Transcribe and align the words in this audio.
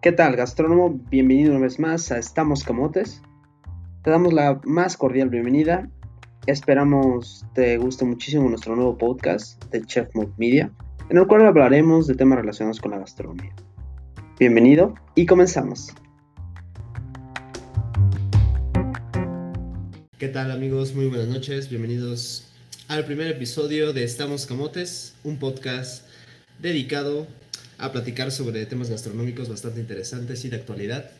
¿Qué 0.00 0.12
tal, 0.12 0.36
gastrónomo? 0.36 1.00
Bienvenido 1.10 1.50
una 1.50 1.62
vez 1.62 1.80
más 1.80 2.12
a 2.12 2.18
Estamos 2.18 2.62
Camotes. 2.62 3.20
Te 4.04 4.12
damos 4.12 4.32
la 4.32 4.60
más 4.62 4.96
cordial 4.96 5.28
bienvenida. 5.28 5.90
Esperamos 6.46 7.44
te 7.52 7.78
guste 7.78 8.04
muchísimo 8.04 8.48
nuestro 8.48 8.76
nuevo 8.76 8.96
podcast 8.96 9.60
de 9.72 9.84
Chef 9.84 10.08
Mode 10.14 10.30
Media, 10.36 10.70
en 11.10 11.18
el 11.18 11.26
cual 11.26 11.44
hablaremos 11.44 12.06
de 12.06 12.14
temas 12.14 12.38
relacionados 12.38 12.80
con 12.80 12.92
la 12.92 12.98
gastronomía. 12.98 13.52
Bienvenido 14.38 14.94
y 15.16 15.26
comenzamos. 15.26 15.88
¿Qué 20.16 20.28
tal 20.28 20.52
amigos? 20.52 20.94
Muy 20.94 21.08
buenas 21.08 21.26
noches. 21.26 21.68
Bienvenidos 21.68 22.52
al 22.86 23.04
primer 23.04 23.26
episodio 23.26 23.92
de 23.92 24.04
Estamos 24.04 24.46
Camotes, 24.46 25.16
un 25.24 25.40
podcast 25.40 26.06
dedicado 26.60 27.26
a 27.78 27.92
platicar 27.92 28.32
sobre 28.32 28.66
temas 28.66 28.90
gastronómicos 28.90 29.48
bastante 29.48 29.80
interesantes 29.80 30.44
y 30.44 30.48
de 30.48 30.56
actualidad. 30.56 31.10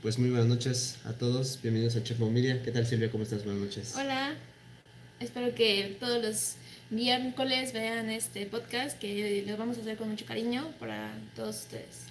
Pues 0.00 0.18
muy 0.18 0.30
buenas 0.30 0.48
noches 0.48 0.96
a 1.04 1.12
todos, 1.12 1.58
bienvenidos 1.62 1.94
a 1.96 2.02
Chef 2.02 2.18
Momilia. 2.18 2.62
¿Qué 2.62 2.72
tal 2.72 2.86
Silvia? 2.86 3.10
¿Cómo 3.10 3.24
estás? 3.24 3.44
Buenas 3.44 3.62
noches. 3.62 3.94
Hola, 3.96 4.34
espero 5.20 5.54
que 5.54 5.98
todos 6.00 6.22
los 6.22 6.54
miércoles 6.88 7.74
vean 7.74 8.08
este 8.08 8.46
podcast 8.46 8.98
que 8.98 9.44
lo 9.46 9.58
vamos 9.58 9.76
a 9.76 9.82
hacer 9.82 9.98
con 9.98 10.08
mucho 10.08 10.24
cariño 10.24 10.72
para 10.80 11.12
todos 11.36 11.56
ustedes. 11.56 12.06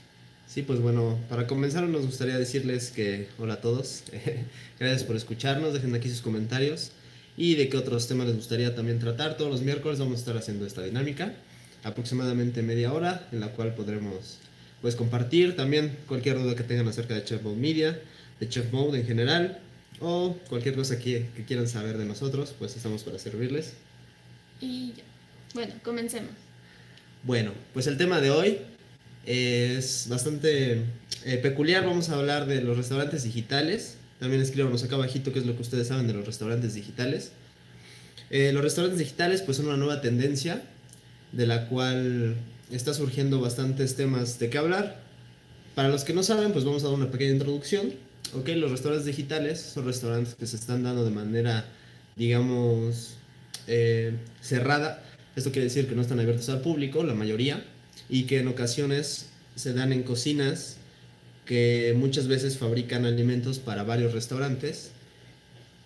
Sí, 0.47 0.61
pues 0.61 0.79
bueno, 0.79 1.17
para 1.27 1.47
comenzar 1.47 1.83
nos 1.83 2.05
gustaría 2.05 2.37
decirles 2.37 2.91
que 2.91 3.27
hola 3.39 3.55
a 3.55 3.61
todos, 3.61 4.03
gracias 4.79 5.03
por 5.03 5.15
escucharnos, 5.15 5.73
dejen 5.73 5.95
aquí 5.95 6.09
sus 6.09 6.21
comentarios 6.21 6.91
y 7.35 7.55
de 7.55 7.69
qué 7.69 7.77
otros 7.77 8.07
temas 8.07 8.27
les 8.27 8.35
gustaría 8.35 8.75
también 8.75 8.99
tratar. 8.99 9.35
Todos 9.35 9.49
los 9.49 9.61
miércoles 9.61 9.97
vamos 9.97 10.17
a 10.17 10.19
estar 10.19 10.37
haciendo 10.37 10.67
esta 10.67 10.83
dinámica 10.83 11.33
aproximadamente 11.83 12.61
media 12.61 12.93
hora 12.93 13.27
en 13.31 13.39
la 13.39 13.49
cual 13.49 13.73
podremos 13.73 14.39
pues 14.81 14.95
compartir 14.95 15.55
también 15.55 15.97
cualquier 16.07 16.39
duda 16.39 16.55
que 16.55 16.63
tengan 16.63 16.87
acerca 16.87 17.13
de 17.13 17.23
Chef 17.23 17.41
Mode 17.43 17.57
Media, 17.57 17.99
de 18.39 18.49
Chef 18.49 18.71
Mode 18.71 18.99
en 18.99 19.05
general 19.05 19.59
o 19.99 20.37
cualquier 20.47 20.75
cosa 20.75 20.97
que, 20.97 21.27
que 21.35 21.43
quieran 21.43 21.67
saber 21.67 21.97
de 21.97 22.05
nosotros, 22.05 22.55
pues 22.57 22.75
estamos 22.75 23.03
para 23.03 23.19
servirles. 23.19 23.73
Y 24.61 24.93
ya. 24.93 25.03
Bueno, 25.53 25.73
comencemos. 25.83 26.31
Bueno, 27.23 27.51
pues 27.73 27.87
el 27.87 27.97
tema 27.97 28.21
de 28.21 28.31
hoy 28.31 28.59
es 29.25 30.07
bastante 30.09 30.83
eh, 31.25 31.37
peculiar. 31.41 31.85
Vamos 31.85 32.09
a 32.09 32.15
hablar 32.15 32.45
de 32.45 32.61
los 32.61 32.77
restaurantes 32.77 33.23
digitales. 33.23 33.97
También 34.19 34.41
escríbanos 34.41 34.83
acá 34.83 34.95
abajito 34.95 35.33
qué 35.33 35.39
es 35.39 35.45
lo 35.45 35.55
que 35.55 35.61
ustedes 35.61 35.87
saben 35.87 36.07
de 36.07 36.13
los 36.13 36.25
restaurantes 36.25 36.75
digitales. 36.75 37.31
Eh, 38.29 38.51
los 38.53 38.63
restaurantes 38.63 38.99
digitales 38.99 39.41
pues 39.41 39.57
son 39.57 39.67
una 39.67 39.77
nueva 39.77 40.01
tendencia 40.01 40.61
de 41.31 41.47
la 41.47 41.67
cual 41.67 42.35
está 42.71 42.93
surgiendo 42.93 43.39
bastantes 43.39 43.95
temas 43.95 44.39
de 44.39 44.49
qué 44.49 44.57
hablar. 44.57 44.99
Para 45.75 45.89
los 45.89 46.03
que 46.03 46.13
no 46.13 46.23
saben, 46.23 46.51
pues 46.51 46.65
vamos 46.65 46.83
a 46.83 46.87
dar 46.87 46.95
una 46.95 47.11
pequeña 47.11 47.31
introducción. 47.31 47.93
Ok, 48.33 48.49
los 48.49 48.71
restaurantes 48.71 49.05
digitales 49.05 49.59
son 49.59 49.85
restaurantes 49.85 50.35
que 50.35 50.45
se 50.45 50.55
están 50.55 50.83
dando 50.83 51.05
de 51.05 51.11
manera, 51.11 51.65
digamos, 52.15 53.15
eh, 53.67 54.13
cerrada. 54.41 55.03
Esto 55.35 55.51
quiere 55.51 55.65
decir 55.65 55.87
que 55.87 55.95
no 55.95 56.01
están 56.01 56.19
abiertos 56.19 56.49
al 56.49 56.61
público, 56.61 57.03
la 57.03 57.13
mayoría, 57.13 57.63
y 58.09 58.23
que 58.23 58.39
en 58.39 58.47
ocasiones 58.47 59.27
se 59.55 59.73
dan 59.73 59.93
en 59.93 60.03
cocinas 60.03 60.77
que 61.45 61.95
muchas 61.97 62.27
veces 62.27 62.57
fabrican 62.57 63.05
alimentos 63.05 63.57
para 63.57 63.83
varios 63.83 64.13
restaurantes 64.13 64.91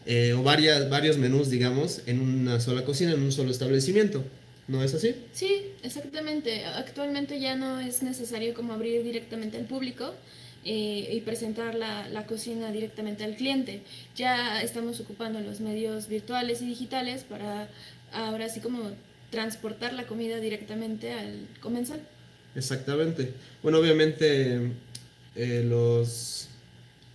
eh, 0.06 0.34
o 0.34 0.44
varias, 0.44 0.90
varios 0.90 1.18
menús, 1.18 1.50
digamos, 1.50 2.02
en 2.06 2.20
una 2.20 2.60
sola 2.60 2.84
cocina, 2.84 3.14
en 3.14 3.22
un 3.22 3.32
solo 3.32 3.52
establecimiento. 3.52 4.24
¿No 4.68 4.84
es 4.84 4.94
así? 4.94 5.16
Sí, 5.34 5.72
exactamente. 5.84 6.66
Actualmente 6.66 7.40
ya 7.40 7.56
no 7.56 7.80
es 7.80 8.02
necesario 8.02 8.54
como 8.54 8.74
abrir 8.74 9.04
directamente 9.04 9.58
al 9.58 9.66
público 9.66 10.14
eh, 10.64 11.10
y 11.12 11.20
presentar 11.22 11.76
la, 11.76 12.08
la, 12.08 12.26
cocina 12.26 12.72
directamente 12.72 13.26
al 13.26 13.36
cliente. 13.36 13.82
Ya 14.16 14.62
estamos 14.62 15.00
ocupando 15.02 15.42
los 15.42 15.60
medios 15.60 16.08
virtuales 16.08 16.62
y 16.62 16.66
digitales 16.66 17.24
para 17.24 17.70
ahora 18.14 18.48
sí 18.48 18.62
como 18.62 18.92
transportar 19.30 19.94
la 19.94 20.06
comida 20.06 20.40
directamente 20.40 21.12
al 21.12 21.48
comensal. 21.60 22.00
Exactamente. 22.56 23.34
Bueno, 23.64 23.80
obviamente 23.80 24.72
eh, 25.36 25.66
los 25.68 26.48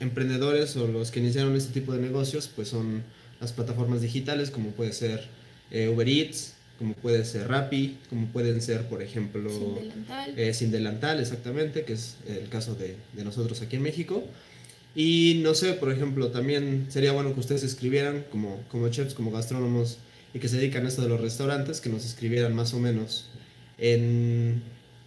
emprendedores 0.00 0.76
o 0.76 0.88
los 0.88 1.10
que 1.10 1.20
iniciaron 1.20 1.56
este 1.56 1.72
tipo 1.72 1.92
de 1.92 2.00
negocios 2.00 2.50
pues 2.54 2.69
son 2.69 3.04
las 3.41 3.53
plataformas 3.53 4.00
digitales 4.00 4.50
como 4.50 4.70
puede 4.70 4.92
ser 4.92 5.26
eh, 5.70 5.88
Uber 5.88 6.09
Eats, 6.09 6.54
como 6.78 6.94
puede 6.94 7.25
ser 7.25 7.49
Rappi, 7.49 7.99
como 8.09 8.27
pueden 8.28 8.62
ser, 8.62 8.87
por 8.89 9.03
ejemplo, 9.03 9.50
Sin 9.50 9.75
delantal. 9.75 10.39
Eh, 10.39 10.55
sin 10.55 10.71
delantal, 10.71 11.21
exactamente, 11.21 11.84
que 11.84 11.94
es 11.94 12.16
el 12.27 12.49
caso 12.49 12.75
de, 12.75 12.97
de, 13.15 13.25
nosotros 13.25 13.61
aquí 13.62 13.77
en 13.77 13.83
México. 13.83 14.22
Y 14.94 15.41
no 15.43 15.55
sé, 15.55 15.75
por 15.75 15.93
ejemplo, 15.93 16.31
también 16.31 16.87
sería 16.89 17.12
bueno 17.12 17.34
que 17.34 17.41
ustedes 17.41 17.62
escribieran 17.62 18.25
como, 18.31 18.61
como 18.69 18.89
chefs, 18.89 19.15
como 19.15 19.31
gastrónomos 19.31 19.99
y 20.33 20.39
que 20.39 20.49
se 20.49 20.56
dedican 20.56 20.87
a 20.87 20.89
esto 20.89 21.03
de 21.03 21.09
los 21.09 21.21
restaurantes, 21.21 21.81
que 21.81 21.91
nos 21.91 22.05
escribieran 22.05 22.55
más 22.55 22.75
o 22.75 22.78
menos 22.78 23.27
en 23.78 24.62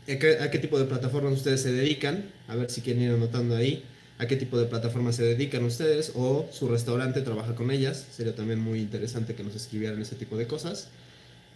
a 0.08 0.18
qué, 0.18 0.40
a 0.40 0.52
qué 0.52 0.60
tipo 0.60 0.80
de 0.80 0.86
plataformas 0.86 1.34
ustedes 1.34 1.62
se 1.62 1.72
dedican, 1.72 2.26
a 2.48 2.56
ver 2.56 2.70
si 2.70 2.82
quieren 2.82 3.04
ir 3.04 3.12
anotando 3.12 3.56
ahí 3.56 3.84
a 4.22 4.28
qué 4.28 4.36
tipo 4.36 4.60
de 4.60 4.68
plataformas 4.68 5.16
se 5.16 5.24
dedican 5.24 5.64
ustedes 5.64 6.12
o 6.14 6.48
su 6.52 6.68
restaurante 6.68 7.22
trabaja 7.22 7.56
con 7.56 7.72
ellas. 7.72 8.06
Sería 8.12 8.36
también 8.36 8.60
muy 8.60 8.80
interesante 8.80 9.34
que 9.34 9.44
nos 9.44 9.56
escribieran 9.56 10.00
ese 10.00 10.16
tipo 10.16 10.38
de 10.38 10.46
cosas 10.46 10.90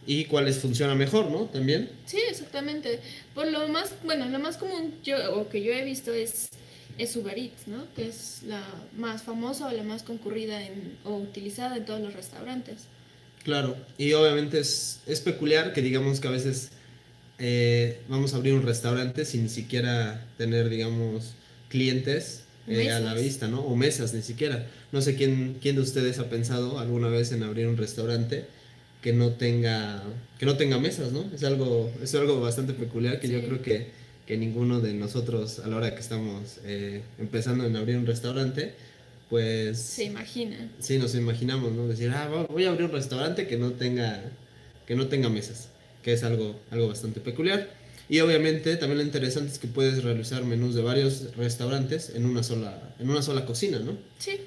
y 0.05 0.25
cuáles 0.25 0.57
funcionan 0.59 0.97
mejor, 0.97 1.29
¿no? 1.29 1.45
También. 1.45 1.89
Sí, 2.05 2.19
exactamente. 2.29 2.99
Por 3.33 3.47
lo 3.47 3.67
más, 3.67 3.93
bueno, 4.03 4.27
lo 4.29 4.39
más 4.39 4.57
común 4.57 4.93
yo, 5.03 5.17
o 5.35 5.49
que 5.49 5.63
yo 5.63 5.73
he 5.73 5.83
visto 5.83 6.13
es, 6.13 6.49
es 6.97 7.16
Uber 7.16 7.38
Eats, 7.38 7.67
¿no? 7.67 7.85
Que 7.95 8.07
es 8.07 8.41
la 8.45 8.63
más 8.95 9.23
famosa 9.23 9.67
o 9.67 9.71
la 9.71 9.83
más 9.83 10.03
concurrida 10.03 10.63
en, 10.63 10.97
o 11.03 11.17
utilizada 11.17 11.77
en 11.77 11.85
todos 11.85 12.01
los 12.01 12.13
restaurantes. 12.13 12.83
Claro, 13.43 13.77
y 13.97 14.13
obviamente 14.13 14.59
es, 14.59 15.01
es 15.05 15.21
peculiar 15.21 15.73
que 15.73 15.81
digamos 15.81 16.19
que 16.19 16.27
a 16.27 16.31
veces 16.31 16.69
eh, 17.37 17.99
vamos 18.07 18.33
a 18.33 18.37
abrir 18.37 18.53
un 18.53 18.63
restaurante 18.63 19.25
sin 19.25 19.43
ni 19.43 19.49
siquiera 19.49 20.25
tener, 20.37 20.69
digamos, 20.69 21.33
clientes 21.69 22.43
eh, 22.67 22.89
a 22.91 22.99
la 22.99 23.13
vista, 23.13 23.47
¿no? 23.47 23.61
O 23.61 23.75
mesas, 23.75 24.13
ni 24.13 24.22
siquiera. 24.22 24.67
No 24.91 25.01
sé 25.01 25.16
quién, 25.16 25.57
quién 25.61 25.75
de 25.75 25.81
ustedes 25.81 26.19
ha 26.19 26.29
pensado 26.29 26.79
alguna 26.79 27.09
vez 27.09 27.31
en 27.31 27.43
abrir 27.43 27.67
un 27.67 27.77
restaurante 27.77 28.45
que 29.05 29.13
no 29.13 29.33
tenga 29.33 30.01
que 30.39 30.47
no 30.47 30.57
tenga 30.57 30.79
mesas, 30.79 31.11
¿no? 31.11 31.29
Es 31.31 31.43
algo 31.43 31.91
es 32.01 32.16
algo 32.16 32.41
bastante 32.41 32.73
peculiar 32.73 33.19
que 33.19 33.27
sí. 33.27 33.33
yo 33.33 33.41
creo 33.45 33.61
que, 33.61 33.89
que, 34.25 34.35
ninguno 34.35 34.81
de 34.81 34.95
nosotros 34.95 35.59
a 35.59 35.67
la 35.67 35.75
hora 35.75 35.93
que 35.93 36.01
estamos 36.01 36.57
eh, 36.66 37.03
empezando 37.19 37.67
en 37.67 37.75
abrir 37.75 37.97
un 37.97 38.07
restaurante 38.07 38.73
pues 39.29 39.77
se 39.77 40.05
imagina. 40.05 40.71
Sí, 40.79 40.97
nos 40.97 41.13
imaginamos, 41.13 41.71
¿no? 41.73 41.88
Decir, 41.88 42.09
ah, 42.09 42.47
voy 42.49 42.66
a 42.66 42.69
abrir 42.69 42.85
un 42.85 42.93
restaurante 42.93 43.45
que 43.45 43.57
no 43.57 43.73
tenga 43.73 44.23
que 44.88 44.95
no 44.95 45.05
tenga 45.05 45.29
mesas, 45.29 45.69
que 46.01 46.11
es 46.11 46.23
algo 46.23 46.59
algo 46.72 46.87
bastante 46.87 47.19
peculiar. 47.19 47.69
Y 48.09 48.22
obviamente 48.22 48.75
también 48.75 48.97
lo 48.97 49.03
interesante 49.03 49.51
es 49.51 49.59
que 49.59 49.67
puedes 49.67 50.03
realizar 50.03 50.43
menús 50.45 50.73
de 50.73 50.81
varios 50.81 51.35
restaurantes 51.35 52.11
en 52.16 52.25
una 52.25 52.41
sola 52.41 52.95
en 52.97 53.07
una 53.07 53.22
sola 53.22 53.45
cocina, 53.45 53.77
¿no? 53.77 53.99
Sí. 54.17 54.39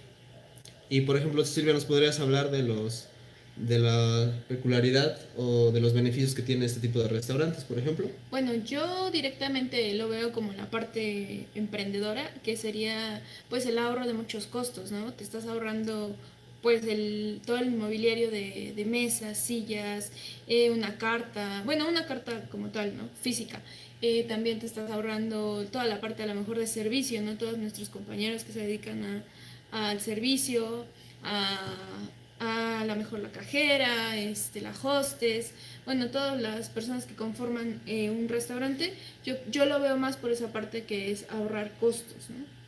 Y 0.91 1.03
por 1.03 1.17
ejemplo, 1.17 1.45
Silvia, 1.45 1.75
¿nos 1.75 1.85
podrías 1.85 2.19
hablar 2.19 2.51
de 2.51 2.65
los 2.65 3.08
de 3.61 3.79
la 3.79 4.33
peculiaridad 4.49 5.19
o 5.37 5.71
de 5.71 5.81
los 5.81 5.93
beneficios 5.93 6.35
que 6.35 6.43
tiene 6.43 6.67
este 6.67 6.81
tipo 6.81 7.01
de 7.01 7.09
restaurantes, 7.09 7.65
por 7.65 7.79
ejemplo? 7.79 8.09
Bueno, 8.31 8.55
yo 8.55 9.11
directamente 9.11 9.95
lo 9.95 10.09
veo 10.09 10.33
como 10.33 10.53
la 10.53 10.71
parte 10.71 11.47
emprendedora, 11.55 12.31
que 12.43 12.57
sería 12.57 13.23
pues 13.49 13.67
el 13.67 13.79
ahorro 13.79 14.07
de 14.07 14.15
muchos 14.15 14.47
costos, 14.47 14.93
¿no? 14.93 15.13
Te 15.13 15.25
estás 15.25 15.47
ahorrando 15.47 16.15
pues 16.63 16.85
el, 16.85 17.41
todo 17.47 17.59
el 17.59 17.71
mobiliario 17.71 18.31
de, 18.31 18.85
mesas, 18.87 19.39
sillas, 19.39 20.11
eh, 20.47 20.71
una 20.71 20.99
carta, 20.99 21.63
bueno, 21.65 21.89
una 21.89 22.07
carta 22.07 22.49
como 22.51 22.69
tal, 22.69 22.97
¿no? 22.97 23.09
Física. 23.23 23.61
Eh, 24.01 24.25
también 24.29 24.61
te 24.61 24.67
estás 24.67 24.91
ahorrando 24.91 25.67
toda 25.71 25.85
la 25.85 26.01
parte 26.01 26.23
a 26.23 26.27
lo 26.27 26.35
mejor 26.35 26.59
de 26.59 26.67
servicio, 26.67 27.21
¿no? 27.23 27.37
Todos 27.37 27.59
nuestros 27.59 27.89
compañeros 27.89 28.45
que 28.45 28.53
se 28.53 28.61
dedican 28.61 29.25
a, 29.73 29.91
al 29.91 30.01
servicio, 30.01 30.85
a, 31.23 31.59
a 32.41 32.85
la 32.87 32.95
mejor 32.95 33.21
la 33.21 33.31
cajera, 33.31 34.17
este, 34.17 34.61
la 34.61 34.73
hostess, 34.83 35.51
bueno, 35.85 36.09
todas 36.09 36.41
las 36.41 36.69
personas 36.69 37.05
que 37.05 37.15
conforman 37.15 37.81
eh, 37.87 38.11
un 38.11 38.29
restaurante, 38.29 38.95
yo, 39.25 39.35
yo 39.51 39.67
lo 39.67 39.81
veo 39.81 39.97
más 39.97 40.17
por 40.17 40.31
esa 40.31 40.53
parte 40.53 40.85
que 40.85 41.11
es 41.11 41.27
ahorrar 41.31 41.73
costos, 41.81 42.31
¿no? 42.31 42.59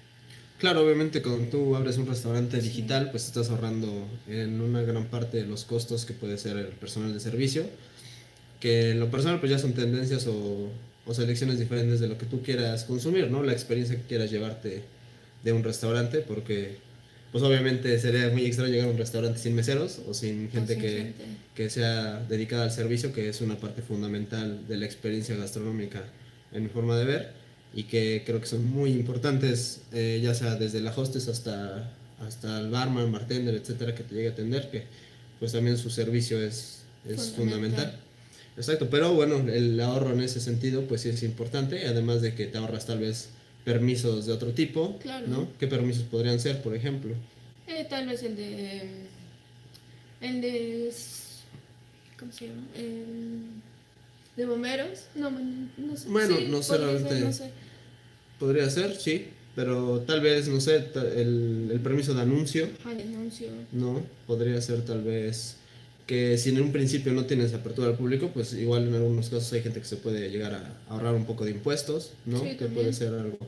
Claro, 0.58 0.84
obviamente 0.84 1.22
cuando 1.22 1.48
tú 1.48 1.74
abres 1.74 1.96
un 1.96 2.06
restaurante 2.06 2.60
digital, 2.60 3.10
pues 3.10 3.24
estás 3.24 3.48
ahorrando 3.48 4.06
en 4.28 4.60
una 4.60 4.82
gran 4.82 5.06
parte 5.06 5.38
de 5.38 5.46
los 5.46 5.64
costos 5.64 6.04
que 6.04 6.12
puede 6.12 6.36
ser 6.36 6.58
el 6.58 6.66
personal 6.66 7.14
de 7.14 7.20
servicio, 7.20 7.64
que 8.60 8.90
en 8.90 9.00
lo 9.00 9.10
personal 9.10 9.40
pues 9.40 9.50
ya 9.50 9.58
son 9.58 9.72
tendencias 9.72 10.26
o, 10.26 10.68
o 11.06 11.14
selecciones 11.14 11.58
diferentes 11.58 11.98
de 11.98 12.08
lo 12.08 12.18
que 12.18 12.26
tú 12.26 12.42
quieras 12.42 12.84
consumir, 12.84 13.30
¿no? 13.30 13.42
La 13.42 13.52
experiencia 13.52 13.96
que 13.96 14.02
quieras 14.02 14.30
llevarte 14.30 14.82
de 15.42 15.52
un 15.52 15.64
restaurante, 15.64 16.18
porque 16.18 16.76
pues 17.32 17.44
obviamente 17.44 17.98
sería 17.98 18.28
muy 18.30 18.44
extraño 18.44 18.72
llegar 18.72 18.88
a 18.88 18.90
un 18.90 18.98
restaurante 18.98 19.38
sin 19.38 19.54
meseros 19.54 20.00
o 20.08 20.14
sin 20.14 20.50
gente, 20.50 20.74
sin 20.74 20.82
que, 20.82 20.90
gente. 20.90 21.24
que 21.54 21.70
sea 21.70 22.24
dedicada 22.28 22.64
al 22.64 22.72
servicio, 22.72 23.12
que 23.12 23.28
es 23.28 23.40
una 23.40 23.56
parte 23.56 23.82
fundamental 23.82 24.66
de 24.66 24.76
la 24.76 24.86
experiencia 24.86 25.36
gastronómica 25.36 26.02
en 26.52 26.64
mi 26.64 26.68
forma 26.68 26.96
de 26.98 27.04
ver. 27.04 27.40
y 27.72 27.84
que 27.84 28.24
creo 28.26 28.40
que 28.40 28.46
son 28.46 28.68
muy 28.68 28.90
importantes, 28.90 29.82
eh, 29.92 30.20
ya 30.20 30.34
sea 30.34 30.56
desde 30.56 30.80
la 30.80 30.90
hostess 30.90 31.28
hasta, 31.28 31.92
hasta 32.18 32.58
el 32.58 32.68
barman, 32.68 33.12
bartender, 33.12 33.54
etcétera, 33.54 33.94
que 33.94 34.02
te 34.02 34.16
llegue 34.16 34.28
a 34.28 34.32
atender, 34.32 34.70
que 34.72 34.86
pues 35.38 35.52
también 35.52 35.78
su 35.78 35.88
servicio 35.88 36.42
es, 36.42 36.82
es 37.08 37.30
fundamental. 37.30 37.96
Exacto, 38.56 38.90
pero 38.90 39.14
bueno, 39.14 39.36
el 39.48 39.78
ahorro 39.80 40.12
en 40.12 40.20
ese 40.20 40.40
sentido 40.40 40.82
pues 40.88 41.02
sí 41.02 41.10
es 41.10 41.22
importante, 41.22 41.86
además 41.86 42.22
de 42.22 42.34
que 42.34 42.46
te 42.46 42.58
ahorras 42.58 42.86
tal 42.86 42.98
vez 42.98 43.28
permisos 43.64 44.26
de 44.26 44.32
otro 44.32 44.52
tipo, 44.52 44.98
¿no? 45.26 45.48
¿Qué 45.58 45.66
permisos 45.66 46.04
podrían 46.04 46.40
ser, 46.40 46.62
por 46.62 46.74
ejemplo? 46.74 47.14
Eh, 47.66 47.86
tal 47.88 48.06
vez 48.08 48.22
el 48.22 48.36
de... 48.36 48.88
El 50.20 50.40
de... 50.40 50.92
¿Cómo 52.18 52.32
se 52.32 52.48
llama? 52.48 52.62
de 54.36 54.46
bomberos. 54.46 55.04
No, 55.14 55.30
no 55.30 55.96
sé. 55.96 56.08
Bueno, 56.08 56.36
no 56.48 56.62
sé 56.62 56.78
realmente. 56.78 57.20
no 57.20 57.32
sé. 57.32 57.50
Podría 58.38 58.70
ser, 58.70 58.96
sí. 58.96 59.28
Pero 59.54 60.00
tal 60.00 60.20
vez, 60.20 60.48
no 60.48 60.60
sé, 60.60 60.76
el, 61.16 61.68
el 61.72 61.80
permiso 61.80 62.14
de 62.14 62.22
anuncio. 62.22 62.68
Ah, 62.84 62.90
anuncio. 62.90 63.48
No, 63.72 64.02
podría 64.26 64.60
ser 64.60 64.84
tal 64.84 65.02
vez 65.02 65.56
que 66.10 66.36
si 66.38 66.48
en 66.48 66.60
un 66.60 66.72
principio 66.72 67.12
no 67.12 67.24
tienes 67.24 67.54
apertura 67.54 67.86
al 67.86 67.94
público, 67.94 68.30
pues 68.34 68.52
igual 68.54 68.88
en 68.88 68.94
algunos 68.94 69.28
casos 69.28 69.52
hay 69.52 69.62
gente 69.62 69.78
que 69.78 69.86
se 69.86 69.94
puede 69.94 70.28
llegar 70.28 70.52
a 70.54 70.92
ahorrar 70.92 71.14
un 71.14 71.24
poco 71.24 71.44
de 71.44 71.52
impuestos, 71.52 72.14
¿no? 72.26 72.42
que 72.42 72.66
puede 72.66 72.92
ser 72.92 73.14
algo, 73.14 73.38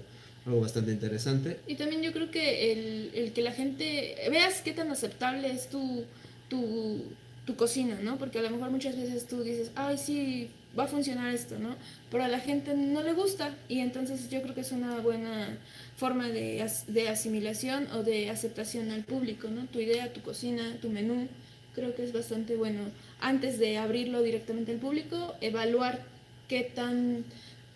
algo 0.47 0.61
bastante 0.61 0.93
interesante. 0.93 1.59
Y 1.67 1.75
también 1.75 2.03
yo 2.03 2.13
creo 2.13 2.31
que 2.31 2.71
el, 2.71 3.11
el, 3.15 3.33
que 3.33 3.43
la 3.43 3.51
gente 3.51 4.15
veas 4.31 4.61
qué 4.61 4.73
tan 4.73 4.93
aceptable 4.93 5.51
es 5.51 5.71
tu, 5.71 6.05
tu, 6.49 7.03
tu 7.47 7.57
cocina, 7.57 7.99
¿no? 8.01 8.17
Porque 8.17 8.39
a 8.39 8.43
lo 8.43 8.51
mejor 8.51 8.71
muchas 8.71 8.97
veces 8.97 9.27
tú 9.27 9.43
dices, 9.43 9.73
ay, 9.75 9.99
sí, 9.99 10.49
va 10.79 10.85
a 10.85 10.87
funcionar 10.87 11.35
esto, 11.35 11.59
¿no? 11.59 11.75
Pero 12.13 12.23
a 12.23 12.29
la 12.29 12.39
gente 12.39 12.77
no 12.77 13.03
le 13.03 13.13
gusta 13.13 13.57
y 13.69 13.81
entonces 13.81 14.31
yo 14.31 14.41
creo 14.41 14.55
que 14.55 14.61
es 14.61 14.71
una 14.71 15.01
buena 15.01 15.59
forma 15.97 16.29
de, 16.29 16.65
de 16.87 17.09
asimilación 17.09 17.89
o 17.93 18.05
de 18.05 18.31
aceptación 18.31 18.93
al 18.93 19.03
público, 19.03 19.49
¿no? 19.49 19.65
Tu 19.67 19.81
idea, 19.81 20.13
tu 20.13 20.21
cocina, 20.21 20.77
tu 20.81 20.91
menú 20.91 21.27
creo 21.75 21.95
que 21.95 22.05
es 22.05 22.13
bastante 22.13 22.57
bueno 22.57 22.81
antes 23.21 23.59
de 23.59 23.79
abrirlo 23.79 24.23
directamente 24.23 24.73
al 24.73 24.79
público, 24.79 25.35
evaluar 25.41 26.03
qué 26.49 26.63
tan, 26.63 27.25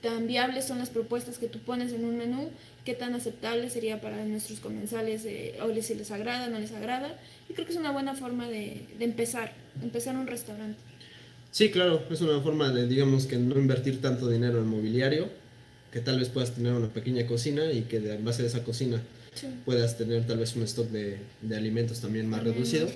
tan 0.03 0.27
viables 0.27 0.67
son 0.67 0.79
las 0.79 0.91
propuestas 0.91 1.39
que 1.39 1.49
tú 1.49 1.59
pones 1.61 1.93
en 1.93 2.05
un 2.05 2.17
menú, 2.17 2.51
qué 2.85 2.95
tan 2.95 3.15
aceptable 3.15 3.71
sería 3.71 4.01
para 4.01 4.25
nuestros 4.25 4.61
comensales, 4.61 5.27
o 5.63 5.83
si 5.83 5.95
les 5.95 6.11
agrada, 6.11 6.49
no 6.49 6.59
les 6.59 6.73
agrada. 6.73 7.19
Y 7.49 7.55
creo 7.55 7.67
que 7.67 7.73
es 7.73 7.79
una 7.79 7.93
buena 7.93 8.15
forma 8.15 8.49
de, 8.49 8.87
de 8.99 9.05
empezar, 9.05 9.53
empezar 9.83 10.17
un 10.17 10.27
restaurante. 10.27 10.79
Sí, 11.51 11.71
claro, 11.71 12.03
es 12.11 12.21
una 12.21 12.41
forma 12.41 12.71
de, 12.71 12.87
digamos, 12.87 13.27
que 13.27 13.39
no 13.39 13.59
invertir 13.59 14.01
tanto 14.01 14.29
dinero 14.29 14.59
en 14.59 14.67
mobiliario, 14.67 15.29
que 15.91 16.01
tal 16.01 16.19
vez 16.19 16.29
puedas 16.29 16.55
tener 16.55 16.75
una 16.75 16.89
pequeña 16.89 17.27
cocina 17.27 17.73
y 17.73 17.83
que 17.83 18.01
de 18.01 18.19
base 18.19 18.43
de 18.43 18.49
esa 18.49 18.63
cocina 18.63 19.01
puedas 19.65 19.97
tener 19.97 20.27
tal 20.27 20.39
vez 20.39 20.57
un 20.57 20.63
stock 20.63 20.89
de, 20.91 21.19
de 21.43 21.57
alimentos 21.57 22.01
también 22.01 22.29
más 22.29 22.43
reducido, 22.43 22.89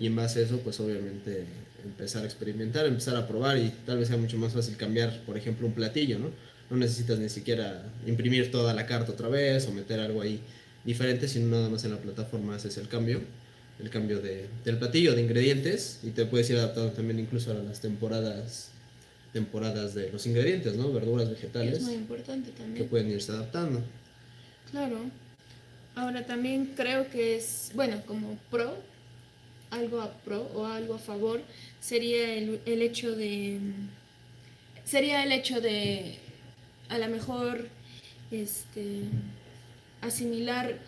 Y 0.00 0.06
en 0.06 0.16
base 0.16 0.40
a 0.40 0.42
eso, 0.42 0.58
pues 0.58 0.80
obviamente 0.80 1.44
empezar 1.84 2.22
a 2.22 2.26
experimentar, 2.26 2.86
empezar 2.86 3.16
a 3.16 3.26
probar 3.28 3.58
y 3.58 3.72
tal 3.84 3.98
vez 3.98 4.08
sea 4.08 4.16
mucho 4.16 4.38
más 4.38 4.52
fácil 4.52 4.76
cambiar, 4.76 5.20
por 5.26 5.36
ejemplo, 5.36 5.66
un 5.66 5.74
platillo, 5.74 6.18
¿no? 6.18 6.30
No 6.70 6.76
necesitas 6.76 7.18
ni 7.18 7.28
siquiera 7.28 7.92
imprimir 8.06 8.50
toda 8.50 8.72
la 8.72 8.86
carta 8.86 9.12
otra 9.12 9.28
vez 9.28 9.66
o 9.66 9.72
meter 9.72 10.00
algo 10.00 10.22
ahí 10.22 10.40
diferente, 10.84 11.28
sino 11.28 11.48
nada 11.48 11.68
más 11.68 11.84
en 11.84 11.92
la 11.92 11.98
plataforma 11.98 12.56
haces 12.56 12.78
el 12.78 12.88
cambio, 12.88 13.20
el 13.78 13.90
cambio 13.90 14.20
de, 14.20 14.46
del 14.64 14.78
platillo, 14.78 15.14
de 15.14 15.22
ingredientes 15.22 16.00
y 16.02 16.10
te 16.10 16.24
puedes 16.24 16.48
ir 16.50 16.56
adaptando 16.56 16.92
también 16.92 17.18
incluso 17.18 17.50
a 17.50 17.54
las 17.54 17.80
temporadas 17.80 18.70
temporadas 19.34 19.94
de 19.94 20.12
los 20.12 20.24
ingredientes, 20.26 20.76
¿no? 20.76 20.92
Verduras, 20.92 21.28
vegetales. 21.28 21.78
Es 21.78 21.82
muy 21.82 21.94
importante 21.94 22.52
también. 22.52 22.76
Que 22.76 22.84
pueden 22.84 23.10
irse 23.10 23.32
adaptando. 23.32 23.82
Claro. 24.70 25.10
Ahora 25.96 26.26
también 26.26 26.72
creo 26.76 27.08
que 27.08 27.36
es, 27.36 27.70
bueno, 27.74 28.02
como 28.06 28.36
pro, 28.50 28.76
algo 29.70 30.00
a 30.00 30.12
pro 30.12 30.42
o 30.54 30.66
algo 30.66 30.94
a 30.94 30.98
favor, 30.98 31.40
sería 31.80 32.34
el, 32.34 32.60
el 32.66 32.82
hecho 32.82 33.14
de, 33.14 33.60
sería 34.84 35.22
el 35.22 35.32
hecho 35.32 35.60
de, 35.60 36.16
a 36.88 36.98
lo 36.98 37.08
mejor, 37.08 37.68
este, 38.30 39.02
asimilar 40.00 40.78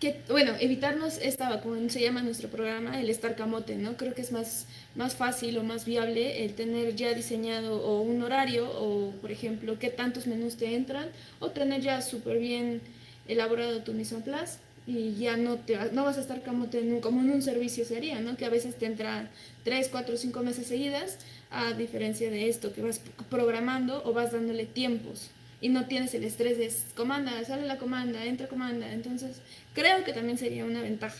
que, 0.00 0.20
bueno, 0.28 0.54
evitarnos 0.58 1.18
esta, 1.18 1.60
como 1.60 1.88
se 1.88 2.00
llama 2.00 2.22
nuestro 2.22 2.48
programa, 2.48 3.00
el 3.00 3.08
estar 3.08 3.36
camote, 3.36 3.76
¿no? 3.76 3.96
Creo 3.96 4.14
que 4.14 4.22
es 4.22 4.32
más, 4.32 4.66
más 4.96 5.14
fácil 5.14 5.56
o 5.58 5.62
más 5.62 5.84
viable 5.84 6.44
el 6.44 6.54
tener 6.54 6.96
ya 6.96 7.14
diseñado 7.14 7.80
o 7.80 8.00
un 8.00 8.20
horario 8.22 8.68
o, 8.68 9.12
por 9.20 9.30
ejemplo, 9.30 9.78
qué 9.78 9.90
tantos 9.90 10.26
menús 10.26 10.56
te 10.56 10.74
entran 10.74 11.08
o 11.38 11.50
tener 11.50 11.82
ya 11.82 12.02
súper 12.02 12.38
bien 12.38 12.80
elaborado 13.28 13.82
tu 13.82 13.92
mise 13.92 14.14
en 14.14 14.22
place 14.22 14.58
y 14.86 15.14
ya 15.14 15.36
no, 15.36 15.56
te, 15.56 15.78
no 15.92 16.04
vas 16.04 16.18
a 16.18 16.20
estar 16.20 16.42
como, 16.42 16.68
como 17.00 17.20
en 17.20 17.30
un 17.30 17.42
servicio 17.42 17.84
sería, 17.84 18.20
¿no? 18.20 18.36
Que 18.36 18.44
a 18.44 18.50
veces 18.50 18.76
te 18.76 18.86
entra 18.86 19.30
3, 19.64 19.88
4, 19.90 20.16
5 20.16 20.42
meses 20.42 20.66
seguidas, 20.66 21.18
a 21.50 21.72
diferencia 21.72 22.30
de 22.30 22.48
esto, 22.48 22.72
que 22.72 22.82
vas 22.82 23.00
programando 23.30 24.02
o 24.04 24.12
vas 24.12 24.32
dándole 24.32 24.66
tiempos 24.66 25.30
y 25.60 25.68
no 25.68 25.86
tienes 25.86 26.12
el 26.14 26.24
estrés 26.24 26.58
de 26.58 26.72
comanda, 26.96 27.32
sale 27.44 27.66
la 27.66 27.78
comanda, 27.78 28.24
entra 28.24 28.48
comanda. 28.48 28.92
Entonces, 28.92 29.36
creo 29.74 30.02
que 30.04 30.12
también 30.12 30.36
sería 30.36 30.64
una 30.64 30.82
ventaja. 30.82 31.18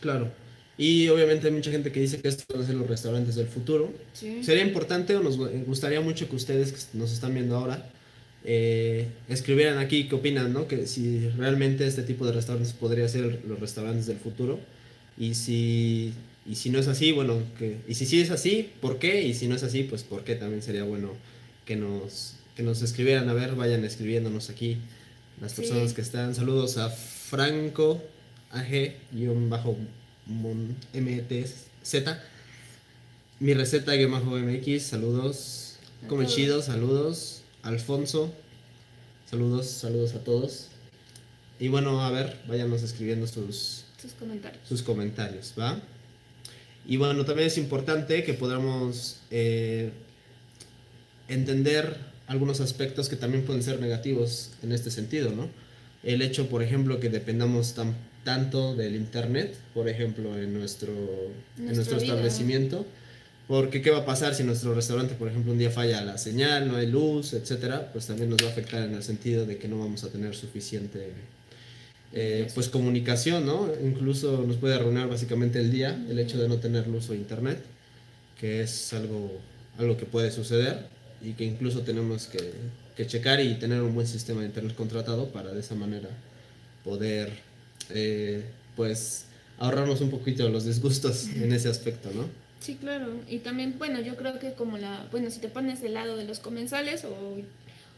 Claro. 0.00 0.30
Y 0.76 1.08
obviamente 1.08 1.46
hay 1.46 1.54
mucha 1.54 1.70
gente 1.70 1.90
que 1.90 2.00
dice 2.00 2.20
que 2.20 2.28
estos 2.28 2.46
van 2.48 2.62
a 2.62 2.66
ser 2.66 2.74
los 2.74 2.86
restaurantes 2.86 3.34
del 3.34 3.46
futuro. 3.46 3.94
Sería 4.12 4.62
importante 4.62 5.16
o 5.16 5.22
nos 5.22 5.38
gustaría 5.38 6.02
mucho 6.02 6.28
que 6.28 6.36
ustedes 6.36 6.72
que 6.72 6.98
nos 6.98 7.12
están 7.12 7.32
viendo 7.32 7.56
ahora 7.56 7.88
eh, 8.48 9.08
escribieran 9.28 9.78
aquí 9.78 10.06
qué 10.06 10.14
opinan, 10.14 10.52
¿no? 10.52 10.68
Que 10.68 10.86
si 10.86 11.28
realmente 11.30 11.84
este 11.84 12.04
tipo 12.04 12.24
de 12.24 12.30
restaurantes 12.30 12.72
podría 12.72 13.08
ser 13.08 13.40
los 13.44 13.58
restaurantes 13.58 14.06
del 14.06 14.18
futuro. 14.18 14.60
Y 15.18 15.34
si, 15.34 16.12
y 16.46 16.54
si 16.54 16.70
no 16.70 16.78
es 16.78 16.86
así, 16.86 17.10
bueno, 17.10 17.42
que, 17.58 17.78
y 17.88 17.94
si 17.94 18.06
sí 18.06 18.20
es 18.20 18.30
así, 18.30 18.70
¿por 18.80 19.00
qué? 19.00 19.22
Y 19.22 19.34
si 19.34 19.48
no 19.48 19.56
es 19.56 19.64
así, 19.64 19.82
pues 19.82 20.04
¿por 20.04 20.22
qué? 20.22 20.36
También 20.36 20.62
sería 20.62 20.84
bueno 20.84 21.10
que 21.64 21.74
nos, 21.74 22.36
que 22.54 22.62
nos 22.62 22.82
escribieran. 22.82 23.28
A 23.28 23.34
ver, 23.34 23.56
vayan 23.56 23.84
escribiéndonos 23.84 24.48
aquí 24.48 24.78
las 25.40 25.54
personas 25.54 25.92
que 25.92 26.02
están. 26.02 26.36
Saludos 26.36 26.78
a 26.78 26.88
Franco 26.88 28.00
AG-MTZ. 28.52 28.94
Mi 33.40 33.54
receta-MX, 33.54 34.82
saludos. 34.82 35.78
Come 36.06 36.26
chido, 36.26 36.62
saludos. 36.62 37.35
Alfonso. 37.66 38.32
Saludos, 39.28 39.66
saludos 39.66 40.14
a 40.14 40.22
todos. 40.22 40.68
Y 41.58 41.68
bueno, 41.68 42.00
a 42.00 42.10
ver, 42.10 42.36
váyanos 42.46 42.82
escribiendo 42.82 43.26
sus, 43.26 43.84
sus 44.00 44.12
comentarios. 44.12 44.62
Sus 44.68 44.82
comentarios, 44.82 45.52
¿va? 45.58 45.80
Y 46.86 46.96
bueno, 46.96 47.24
también 47.24 47.48
es 47.48 47.58
importante 47.58 48.22
que 48.22 48.34
podamos 48.34 49.18
eh, 49.32 49.90
entender 51.26 51.96
algunos 52.28 52.60
aspectos 52.60 53.08
que 53.08 53.16
también 53.16 53.44
pueden 53.44 53.64
ser 53.64 53.80
negativos 53.80 54.50
en 54.62 54.70
este 54.70 54.92
sentido, 54.92 55.32
¿no? 55.32 55.48
El 56.04 56.22
hecho, 56.22 56.48
por 56.48 56.62
ejemplo, 56.62 57.00
que 57.00 57.08
dependamos 57.08 57.74
tan, 57.74 57.96
tanto 58.22 58.76
del 58.76 58.94
Internet, 58.94 59.56
por 59.74 59.88
ejemplo, 59.88 60.38
en 60.38 60.54
nuestro, 60.54 60.92
en 61.58 61.74
nuestro 61.74 61.96
establecimiento 61.96 62.86
porque 63.46 63.80
qué 63.80 63.90
va 63.90 63.98
a 63.98 64.04
pasar 64.04 64.34
si 64.34 64.42
nuestro 64.42 64.74
restaurante, 64.74 65.14
por 65.14 65.28
ejemplo, 65.28 65.52
un 65.52 65.58
día 65.58 65.70
falla 65.70 66.02
la 66.04 66.18
señal, 66.18 66.68
no 66.68 66.76
hay 66.76 66.88
luz, 66.88 67.32
etcétera, 67.32 67.90
pues 67.92 68.06
también 68.06 68.30
nos 68.30 68.42
va 68.42 68.48
a 68.48 68.50
afectar 68.50 68.82
en 68.82 68.94
el 68.94 69.02
sentido 69.02 69.46
de 69.46 69.56
que 69.56 69.68
no 69.68 69.78
vamos 69.78 70.02
a 70.02 70.08
tener 70.08 70.34
suficiente 70.34 71.12
eh, 72.12 72.48
pues 72.54 72.68
comunicación, 72.68 73.46
¿no? 73.46 73.70
Incluso 73.84 74.44
nos 74.46 74.56
puede 74.56 74.74
arruinar 74.74 75.08
básicamente 75.08 75.60
el 75.60 75.70
día 75.70 75.96
el 76.08 76.18
hecho 76.18 76.38
de 76.38 76.48
no 76.48 76.56
tener 76.56 76.88
luz 76.88 77.08
o 77.10 77.14
internet, 77.14 77.58
que 78.40 78.62
es 78.62 78.92
algo, 78.92 79.40
algo 79.78 79.96
que 79.96 80.06
puede 80.06 80.32
suceder 80.32 80.86
y 81.22 81.32
que 81.32 81.44
incluso 81.44 81.82
tenemos 81.82 82.26
que, 82.26 82.52
que 82.96 83.06
checar 83.06 83.40
y 83.40 83.54
tener 83.54 83.80
un 83.82 83.94
buen 83.94 84.06
sistema 84.08 84.40
de 84.40 84.46
internet 84.46 84.74
contratado 84.74 85.28
para 85.28 85.52
de 85.52 85.60
esa 85.60 85.74
manera 85.76 86.08
poder 86.82 87.30
eh, 87.90 88.44
pues 88.74 89.26
ahorrarnos 89.58 90.00
un 90.00 90.10
poquito 90.10 90.48
los 90.48 90.64
disgustos 90.64 91.28
en 91.28 91.52
ese 91.52 91.68
aspecto, 91.68 92.10
¿no? 92.14 92.45
Sí, 92.60 92.76
claro. 92.76 93.12
Y 93.28 93.38
también, 93.38 93.78
bueno, 93.78 94.00
yo 94.00 94.16
creo 94.16 94.38
que 94.38 94.52
como 94.54 94.78
la, 94.78 95.06
bueno, 95.10 95.30
si 95.30 95.40
te 95.40 95.48
pones 95.48 95.80
del 95.80 95.94
lado 95.94 96.16
de 96.16 96.24
los 96.24 96.40
comensales 96.40 97.04
o, 97.04 97.16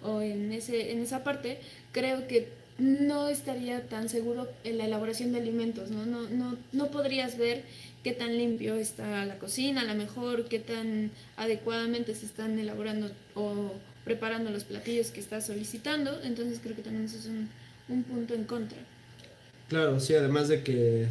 o 0.06 0.20
en, 0.20 0.52
ese, 0.52 0.92
en 0.92 1.00
esa 1.00 1.24
parte, 1.24 1.58
creo 1.92 2.26
que 2.26 2.48
no 2.78 3.28
estaría 3.28 3.82
tan 3.88 4.08
seguro 4.08 4.48
en 4.64 4.78
la 4.78 4.86
elaboración 4.86 5.32
de 5.32 5.38
alimentos, 5.38 5.90
¿no? 5.90 6.06
No, 6.06 6.28
no, 6.28 6.56
no 6.72 6.86
podrías 6.88 7.36
ver 7.36 7.64
qué 8.04 8.12
tan 8.12 8.36
limpio 8.36 8.76
está 8.76 9.24
la 9.26 9.38
cocina, 9.38 9.80
a 9.80 9.84
lo 9.84 9.94
mejor 9.94 10.48
qué 10.48 10.60
tan 10.60 11.10
adecuadamente 11.36 12.14
se 12.14 12.26
están 12.26 12.58
elaborando 12.58 13.10
o 13.34 13.72
preparando 14.04 14.50
los 14.50 14.64
platillos 14.64 15.10
que 15.10 15.20
estás 15.20 15.46
solicitando, 15.46 16.20
entonces 16.22 16.60
creo 16.62 16.76
que 16.76 16.82
también 16.82 17.06
eso 17.06 17.18
es 17.18 17.26
un, 17.26 17.48
un 17.88 18.04
punto 18.04 18.34
en 18.34 18.44
contra. 18.44 18.78
Claro, 19.68 19.98
sí, 19.98 20.14
además 20.14 20.48
de 20.48 20.62
que 20.62 21.08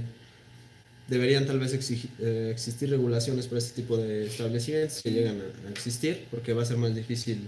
deberían 1.07 1.45
tal 1.45 1.59
vez 1.59 1.73
eh, 1.73 2.49
existir 2.51 2.89
regulaciones 2.89 3.47
para 3.47 3.59
este 3.59 3.81
tipo 3.81 3.97
de 3.97 4.27
establecimientos 4.27 5.01
que 5.01 5.11
llegan 5.11 5.41
a, 5.65 5.69
existir, 5.71 6.25
porque 6.31 6.53
va 6.53 6.63
a 6.63 6.65
ser 6.65 6.77
más 6.77 6.95
difícil 6.95 7.47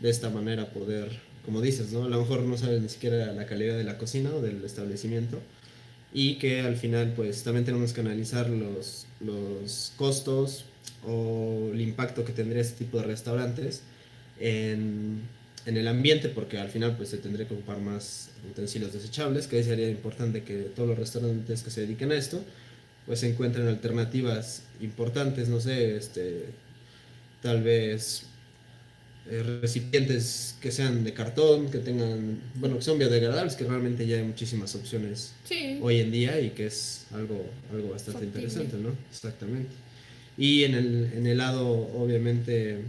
de 0.00 0.10
esta 0.10 0.30
manera 0.30 0.70
poder 0.70 1.10
como 1.44 1.60
dices, 1.60 1.92
¿no? 1.92 2.04
A 2.04 2.08
lo 2.08 2.20
mejor 2.20 2.40
no 2.42 2.56
sabes 2.56 2.80
ni 2.80 2.88
siquiera 2.88 3.32
la 3.32 3.46
calidad 3.46 3.76
de 3.76 3.84
la 3.84 3.98
cocina 3.98 4.30
o 4.34 4.40
del 4.40 4.64
establecimiento 4.64 5.38
y 6.12 6.36
que 6.36 6.60
al 6.60 6.76
final 6.76 7.12
pues 7.14 7.42
también 7.42 7.64
tenemos 7.64 7.92
que 7.92 8.00
analizar 8.00 8.48
los, 8.48 9.06
los 9.20 9.92
costos 9.96 10.64
o 11.06 11.70
el 11.72 11.80
impacto 11.80 12.24
que 12.24 12.32
tendría 12.32 12.62
este 12.62 12.84
tipo 12.84 12.98
de 12.98 13.04
restaurantes 13.04 13.82
en, 14.40 15.20
en 15.66 15.76
el 15.76 15.88
ambiente 15.88 16.28
porque 16.28 16.58
al 16.58 16.70
final 16.70 16.96
pues 16.96 17.10
se 17.10 17.18
tendría 17.18 17.46
que 17.46 17.54
ocupar 17.54 17.78
más 17.78 18.30
utensilios 18.50 18.92
desechables 18.92 19.46
que 19.46 19.62
sería 19.62 19.90
importante 19.90 20.44
que 20.44 20.70
todos 20.74 20.88
los 20.88 20.98
restaurantes 20.98 21.62
que 21.62 21.70
se 21.70 21.82
dediquen 21.82 22.12
a 22.12 22.14
esto 22.14 22.42
pues 23.06 23.22
encuentren 23.22 23.68
alternativas 23.68 24.62
importantes 24.80 25.48
no 25.48 25.60
sé 25.60 25.96
este 25.96 26.46
tal 27.42 27.62
vez 27.62 28.26
eh, 29.26 29.42
recipientes 29.62 30.54
que 30.60 30.70
sean 30.70 31.02
de 31.02 31.14
cartón, 31.14 31.70
que 31.70 31.78
tengan, 31.78 32.40
bueno, 32.56 32.76
que 32.76 32.82
sean 32.82 32.98
biodegradables, 32.98 33.54
que 33.54 33.64
realmente 33.64 34.06
ya 34.06 34.18
hay 34.18 34.22
muchísimas 34.22 34.74
opciones 34.74 35.32
hoy 35.80 36.00
en 36.00 36.10
día 36.10 36.38
y 36.40 36.50
que 36.50 36.66
es 36.66 37.06
algo, 37.10 37.46
algo 37.72 37.90
bastante 37.90 38.26
interesante, 38.26 38.76
¿no? 38.76 38.90
Exactamente. 39.10 39.70
Y 40.36 40.64
en 40.64 40.74
el, 40.74 41.10
en 41.14 41.26
el 41.26 41.38
lado, 41.38 41.66
obviamente, 41.66 42.80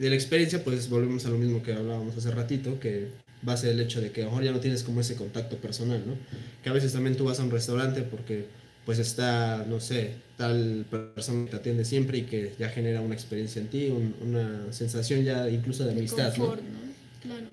de 0.00 0.08
la 0.08 0.16
experiencia, 0.16 0.64
pues 0.64 0.88
volvemos 0.88 1.26
a 1.26 1.28
lo 1.28 1.38
mismo 1.38 1.62
que 1.62 1.72
hablábamos 1.72 2.16
hace 2.16 2.32
ratito, 2.32 2.80
que 2.80 3.06
va 3.48 3.52
a 3.52 3.56
ser 3.56 3.70
el 3.70 3.80
hecho 3.80 4.00
de 4.00 4.10
que 4.10 4.22
a 4.22 4.24
lo 4.24 4.30
mejor 4.30 4.44
ya 4.44 4.50
no 4.50 4.58
tienes 4.58 4.82
como 4.82 5.00
ese 5.00 5.14
contacto 5.14 5.58
personal, 5.58 6.02
¿no? 6.04 6.14
Que 6.64 6.70
a 6.70 6.72
veces 6.72 6.92
también 6.92 7.16
tú 7.16 7.24
vas 7.24 7.38
a 7.38 7.44
un 7.44 7.52
restaurante 7.52 8.02
porque 8.02 8.46
pues 8.84 8.98
está, 8.98 9.64
no 9.68 9.80
sé, 9.80 10.12
tal 10.36 10.84
persona 10.90 11.44
que 11.44 11.52
te 11.52 11.56
atiende 11.56 11.84
siempre 11.84 12.18
y 12.18 12.22
que 12.22 12.52
ya 12.58 12.68
genera 12.68 13.00
una 13.00 13.14
experiencia 13.14 13.60
en 13.60 13.68
ti, 13.68 13.92
una 14.20 14.72
sensación 14.72 15.24
ya 15.24 15.48
incluso 15.48 15.84
de, 15.84 15.92
amistad, 15.92 16.36
¿no? 16.36 16.54
Claro. 17.22 17.46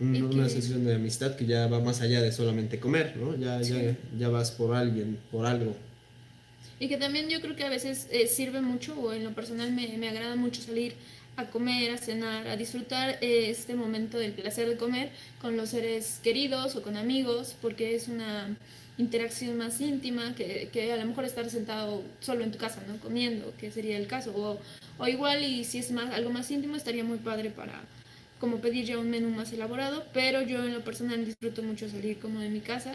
una 0.00 0.48
sensación 0.48 0.84
de 0.84 0.94
amistad 0.94 1.36
que 1.36 1.46
ya 1.46 1.66
va 1.66 1.80
más 1.80 2.00
allá 2.00 2.22
de 2.22 2.32
solamente 2.32 2.80
comer, 2.80 3.16
¿no? 3.16 3.36
Ya, 3.36 3.60
ya, 3.60 3.96
ya 4.18 4.28
vas 4.28 4.50
por 4.50 4.74
alguien, 4.74 5.18
por 5.30 5.46
algo. 5.46 5.76
Y 6.78 6.88
que 6.88 6.96
también 6.96 7.28
yo 7.28 7.40
creo 7.40 7.56
que 7.56 7.64
a 7.64 7.70
veces 7.70 8.06
eh, 8.10 8.26
sirve 8.26 8.60
mucho, 8.60 8.98
o 9.00 9.12
en 9.12 9.24
lo 9.24 9.32
personal 9.32 9.72
me, 9.72 9.88
me, 9.96 10.08
agrada 10.08 10.36
mucho 10.36 10.60
salir 10.60 10.94
a 11.36 11.46
comer, 11.46 11.90
a 11.90 11.98
cenar, 11.98 12.48
a 12.48 12.56
disfrutar 12.56 13.18
eh, 13.20 13.50
este 13.50 13.74
momento 13.74 14.18
del 14.18 14.32
placer 14.32 14.68
de 14.68 14.76
comer 14.76 15.10
con 15.40 15.56
los 15.56 15.70
seres 15.70 16.20
queridos 16.22 16.76
o 16.76 16.82
con 16.82 16.96
amigos, 16.96 17.56
porque 17.62 17.94
es 17.94 18.08
una 18.08 18.56
interacción 18.98 19.56
más 19.56 19.80
íntima 19.80 20.34
que, 20.34 20.68
que, 20.72 20.92
a 20.92 20.96
lo 20.96 21.04
mejor 21.06 21.24
estar 21.24 21.48
sentado 21.50 22.02
solo 22.20 22.44
en 22.44 22.52
tu 22.52 22.58
casa, 22.58 22.82
¿no? 22.86 22.98
Comiendo, 22.98 23.52
que 23.58 23.70
sería 23.70 23.96
el 23.98 24.06
caso. 24.06 24.32
O, 24.34 24.58
o 24.98 25.08
igual, 25.08 25.44
y 25.44 25.64
si 25.64 25.78
es 25.78 25.90
más, 25.92 26.12
algo 26.12 26.30
más 26.30 26.50
íntimo, 26.50 26.76
estaría 26.76 27.04
muy 27.04 27.18
padre 27.18 27.50
para 27.50 27.82
como 28.40 28.58
pedir 28.58 28.84
ya 28.84 28.98
un 28.98 29.10
menú 29.10 29.30
más 29.30 29.52
elaborado, 29.52 30.04
pero 30.12 30.42
yo 30.42 30.62
en 30.64 30.74
lo 30.74 30.84
personal 30.84 31.24
disfruto 31.24 31.62
mucho 31.62 31.88
salir 31.88 32.18
como 32.18 32.40
de 32.40 32.50
mi 32.50 32.60
casa 32.60 32.94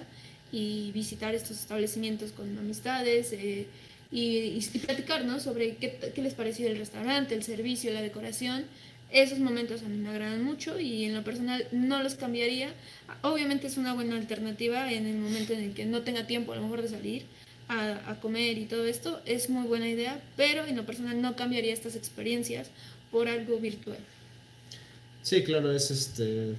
y 0.51 0.91
visitar 0.91 1.36
estos 1.36 1.60
establecimientos 1.60 2.31
con 2.31 2.58
amistades 2.58 3.34
eh, 3.34 3.67
y, 4.12 4.38
y, 4.38 4.79
platicar. 4.79 5.22
Sobre 5.39 5.75
qué, 5.75 6.12
qué 6.13 6.22
les 6.22 6.34
pareció 6.34 6.67
el 6.67 6.77
restaurante, 6.77 7.36
el 7.36 7.43
servicio, 7.43 7.91
la 7.93 8.01
decoración 8.01 8.65
esos 9.12 9.39
momentos 9.39 9.84
a 9.84 9.89
mí 9.89 9.98
me 9.98 10.10
agradan 10.10 10.43
mucho 10.43 10.79
y 10.79 11.03
en 11.03 11.13
lo 11.13 11.24
personal 11.24 11.67
no 11.72 12.01
los 12.01 12.15
cambiaría. 12.15 12.74
Obviamente 13.24 13.67
es 13.67 13.77
una 13.77 13.93
buena 13.93 14.15
alternativa 14.15 14.91
en 14.91 15.05
el 15.05 15.17
momento 15.17 15.53
en 15.53 15.62
el 15.62 15.74
que 15.74 15.86
no 15.86 16.01
tenga 16.01 16.27
tiempo 16.27 16.53
a 16.53 16.55
lo 16.55 16.63
mejor 16.63 16.81
de 16.81 16.88
salir 16.88 17.25
a, 17.67 18.10
a 18.10 18.20
comer 18.22 18.58
y 18.58 18.65
todo 18.65 18.86
esto. 18.86 19.22
Es 19.25 19.50
muy 19.50 19.67
buena 19.67 19.89
idea, 19.89 20.22
pero 20.38 20.65
en 20.65 20.77
lo 20.77 20.86
personal 20.86 21.22
no 21.22 21.36
cambiaría 21.36 21.74
estas 21.74 21.96
experiencias 21.96 22.70
por 23.12 23.27
algo 23.27 23.58
virtual. 23.58 24.00
Sí, 25.24 25.43
claro, 25.43 25.74
es 25.74 25.91
este 25.91 26.55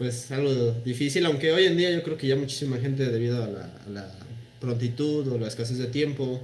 pues 0.00 0.30
algo 0.32 0.72
difícil, 0.82 1.26
aunque 1.26 1.52
hoy 1.52 1.66
en 1.66 1.76
día 1.76 1.90
yo 1.90 2.02
creo 2.02 2.16
que 2.16 2.26
ya 2.26 2.34
muchísima 2.34 2.78
gente 2.78 3.04
debido 3.04 3.44
a 3.44 3.46
la, 3.46 3.70
a 3.86 3.90
la 3.90 4.10
prontitud 4.58 5.28
o 5.28 5.38
la 5.38 5.46
escasez 5.46 5.76
de 5.76 5.88
tiempo 5.88 6.40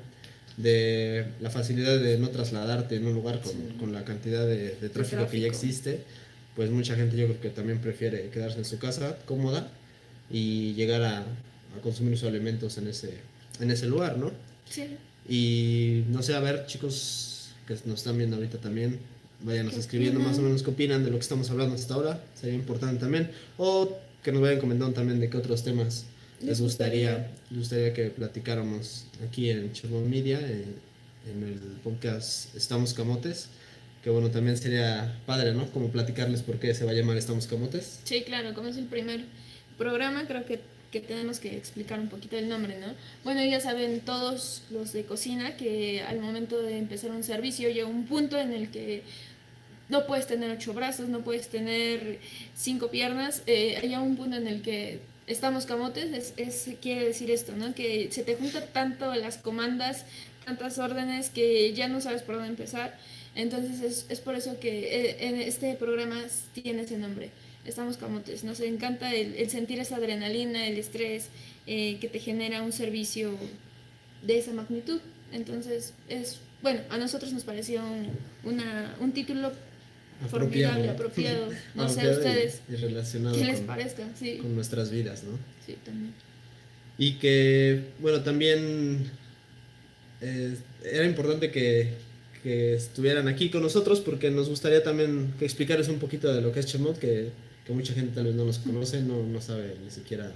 de 0.58 1.24
la 1.40 1.48
facilidad 1.48 1.98
de 1.98 2.18
no 2.18 2.28
trasladarte 2.28 2.96
en 2.96 3.06
un 3.06 3.14
lugar 3.14 3.40
con, 3.40 3.54
con 3.78 3.94
la 3.94 4.04
cantidad 4.04 4.46
de, 4.46 4.74
de, 4.74 4.88
tráfico 4.90 5.26
que 5.30 5.40
ya 5.40 5.46
existe, 5.46 6.00
pues 6.54 6.70
mucha 6.70 6.96
gente 6.96 7.16
yo 7.16 7.28
creo 7.28 7.40
que 7.40 7.48
también 7.48 7.78
prefiere 7.80 8.28
quedarse 8.28 8.58
en 8.58 8.66
su 8.66 8.78
casa 8.78 9.16
cómoda 9.24 9.70
y 10.30 10.74
llegar 10.74 11.02
a, 11.02 11.20
a 11.20 11.80
consumir 11.82 12.18
sus 12.18 12.28
alimentos 12.28 12.76
en 12.76 12.88
ese, 12.88 13.14
en 13.58 13.70
ese 13.70 13.86
lugar, 13.86 14.18
¿no? 14.18 14.32
Sí. 14.68 14.98
Y 15.26 16.04
no 16.10 16.22
sé, 16.22 16.34
a 16.34 16.40
ver, 16.40 16.66
chicos 16.66 17.54
que 17.66 17.72
nos 17.86 18.00
están 18.00 18.18
viendo 18.18 18.36
ahorita 18.36 18.58
también, 18.58 19.00
váyanos 19.40 19.76
escribiendo 19.76 20.20
más 20.20 20.38
o 20.38 20.42
menos 20.42 20.62
qué 20.62 20.70
opinan 20.70 21.04
de 21.04 21.10
lo 21.10 21.16
que 21.16 21.22
estamos 21.22 21.50
hablando 21.50 21.74
hasta 21.74 21.94
ahora, 21.94 22.24
sería 22.34 22.54
importante 22.54 23.00
también, 23.00 23.30
o 23.56 23.98
que 24.22 24.32
nos 24.32 24.42
vayan 24.42 24.58
comentando 24.58 24.94
también 24.94 25.20
de 25.20 25.30
qué 25.30 25.36
otros 25.36 25.62
temas 25.62 26.06
les 26.40 26.60
gustaría, 26.60 27.30
les 27.50 27.60
gustaría 27.60 27.94
que 27.94 28.10
platicáramos 28.10 29.06
aquí 29.26 29.50
en 29.50 29.72
Chernobyl 29.72 30.08
Media, 30.08 30.38
en, 30.40 30.86
el 31.26 31.58
podcast 31.82 32.54
Estamos 32.54 32.94
Camotes. 32.94 33.48
Que 34.04 34.10
bueno, 34.10 34.30
también 34.30 34.56
sería 34.56 35.20
padre, 35.26 35.52
¿no? 35.52 35.68
Como 35.72 35.88
platicarles 35.88 36.42
por 36.42 36.60
qué 36.60 36.72
se 36.72 36.84
va 36.84 36.92
a 36.92 36.94
llamar 36.94 37.16
Estamos 37.16 37.48
Camotes. 37.48 37.98
Sí, 38.04 38.22
claro, 38.22 38.54
como 38.54 38.68
es 38.68 38.76
el 38.76 38.84
primer 38.84 39.24
programa, 39.76 40.26
creo 40.28 40.44
que, 40.46 40.60
que 40.90 41.00
tenemos 41.00 41.40
que 41.40 41.56
explicar 41.56 41.98
un 41.98 42.08
poquito 42.08 42.36
el 42.36 42.48
nombre, 42.48 42.78
¿no? 42.78 42.94
Bueno, 43.24 43.44
ya 43.44 43.60
saben 43.60 44.00
todos 44.00 44.62
los 44.70 44.92
de 44.92 45.04
cocina 45.04 45.56
que 45.56 46.02
al 46.02 46.20
momento 46.20 46.60
de 46.62 46.78
empezar 46.78 47.10
un 47.10 47.24
servicio 47.24 47.68
llega 47.68 47.86
un 47.86 48.06
punto 48.06 48.38
en 48.38 48.52
el 48.52 48.70
que 48.70 49.02
no 49.88 50.06
puedes 50.06 50.26
tener 50.26 50.50
ocho 50.50 50.74
brazos, 50.74 51.08
no 51.08 51.20
puedes 51.20 51.48
tener 51.48 52.18
cinco 52.54 52.90
piernas, 52.90 53.42
eh, 53.46 53.78
hay 53.82 53.94
un 53.94 54.16
punto 54.16 54.36
en 54.36 54.46
el 54.46 54.62
que 54.62 55.00
estamos 55.26 55.66
camotes, 55.66 56.32
es, 56.36 56.68
quiere 56.80 57.04
decir 57.04 57.30
esto, 57.30 57.52
¿no? 57.56 57.74
Que 57.74 58.08
se 58.10 58.22
te 58.22 58.36
junta 58.36 58.64
tanto 58.66 59.14
las 59.14 59.38
comandas, 59.38 60.04
tantas 60.44 60.78
órdenes 60.78 61.30
que 61.30 61.72
ya 61.74 61.88
no 61.88 62.00
sabes 62.00 62.22
por 62.22 62.36
dónde 62.36 62.50
empezar. 62.50 62.96
Entonces 63.34 63.80
es, 63.80 64.06
es 64.08 64.20
por 64.20 64.34
eso 64.34 64.58
que 64.58 65.10
eh, 65.10 65.28
en 65.28 65.40
este 65.40 65.74
programa 65.74 66.22
tiene 66.54 66.82
ese 66.82 66.96
nombre. 66.96 67.30
Estamos 67.66 67.96
camotes. 67.96 68.44
Nos 68.44 68.60
encanta 68.60 69.14
el, 69.14 69.34
el 69.34 69.50
sentir 69.50 69.80
esa 69.80 69.96
adrenalina, 69.96 70.66
el 70.66 70.78
estrés 70.78 71.28
eh, 71.66 71.98
que 72.00 72.08
te 72.08 72.20
genera 72.20 72.62
un 72.62 72.72
servicio 72.72 73.36
de 74.22 74.38
esa 74.38 74.52
magnitud. 74.52 75.00
Entonces 75.32 75.94
es, 76.08 76.38
bueno, 76.62 76.80
a 76.90 76.98
nosotros 76.98 77.32
nos 77.32 77.42
pareció 77.42 77.82
un, 77.82 78.08
una, 78.44 78.96
un 79.00 79.12
título 79.12 79.52
formidable, 80.30 80.88
apropiado. 80.88 81.48
No 81.74 81.88
sé 81.88 82.08
ustedes. 82.08 82.60
Y, 82.70 82.76
relacionado 82.76 83.36
¿Qué 83.36 83.44
les 83.44 83.60
parezca? 83.60 84.04
Sí. 84.18 84.36
Con 84.36 84.54
nuestras 84.54 84.90
vidas, 84.90 85.24
¿no? 85.24 85.38
Sí, 85.66 85.76
también. 85.84 86.14
Y 86.98 87.14
que, 87.14 87.82
bueno, 87.98 88.22
también 88.22 89.10
eh, 90.20 90.56
era 90.84 91.04
importante 91.04 91.50
que, 91.50 91.90
que, 92.42 92.74
estuvieran 92.74 93.28
aquí 93.28 93.50
con 93.50 93.62
nosotros 93.62 94.00
porque 94.00 94.30
nos 94.30 94.48
gustaría 94.48 94.82
también 94.82 95.34
explicarles 95.40 95.88
un 95.88 95.98
poquito 95.98 96.32
de 96.32 96.40
lo 96.40 96.52
que 96.52 96.60
es 96.60 96.66
Chemot, 96.66 96.98
que, 96.98 97.32
que 97.66 97.72
mucha 97.72 97.92
gente 97.94 98.14
tal 98.14 98.24
vez 98.26 98.34
no 98.34 98.44
nos 98.44 98.58
conoce, 98.58 99.02
no, 99.02 99.22
no 99.22 99.40
sabe 99.40 99.76
ni 99.82 99.90
siquiera 99.90 100.32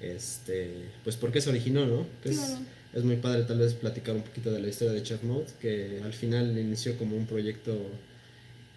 este, 0.00 0.70
pues 1.02 1.16
por 1.16 1.32
qué 1.32 1.40
se 1.40 1.50
originó, 1.50 1.86
¿no? 1.86 2.06
Que 2.22 2.30
es, 2.30 2.56
es, 2.92 3.04
muy 3.04 3.16
padre 3.16 3.42
tal 3.44 3.58
vez 3.58 3.74
platicar 3.74 4.14
un 4.14 4.22
poquito 4.22 4.52
de 4.52 4.60
la 4.60 4.68
historia 4.68 4.92
de 4.92 5.02
Chef 5.02 5.22
Mode, 5.24 5.46
que 5.60 6.00
al 6.04 6.12
final 6.12 6.56
inició 6.56 6.96
como 6.96 7.16
un 7.16 7.26
proyecto 7.26 7.72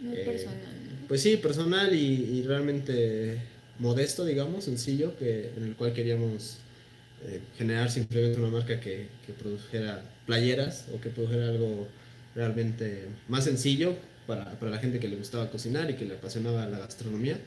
eh, 0.04 0.24
personal. 0.26 0.58
Pues 1.08 1.22
sí, 1.22 1.38
personal 1.38 1.94
y, 1.94 2.40
y, 2.40 2.44
realmente 2.44 3.38
modesto, 3.78 4.26
digamos, 4.26 4.64
sencillo, 4.64 5.16
que, 5.18 5.52
en 5.56 5.64
el 5.64 5.76
cual 5.76 5.94
queríamos 5.94 6.58
eh, 7.26 7.42
generar 7.58 7.92
simplemente 7.92 8.40
una 8.40 8.50
marca 8.50 8.80
que, 8.80 9.08
que, 9.26 9.34
produjera 9.34 10.04
playeras 10.26 10.86
o 10.94 11.02
que 11.02 11.10
produjera 11.10 11.50
algo 11.50 11.88
realmente 12.34 13.08
más 13.28 13.44
sencillo 13.44 13.96
para, 14.26 14.52
para, 14.60 14.72
la 14.72 14.78
gente 14.78 15.00
que 15.00 15.08
le 15.08 15.18
gustaba 15.18 15.52
cocinar 15.52 15.92
y 15.92 15.96
que 15.96 16.06
le 16.06 16.16
apasionaba 16.16 16.66
la 16.68 16.80
gastronomía. 16.80 17.38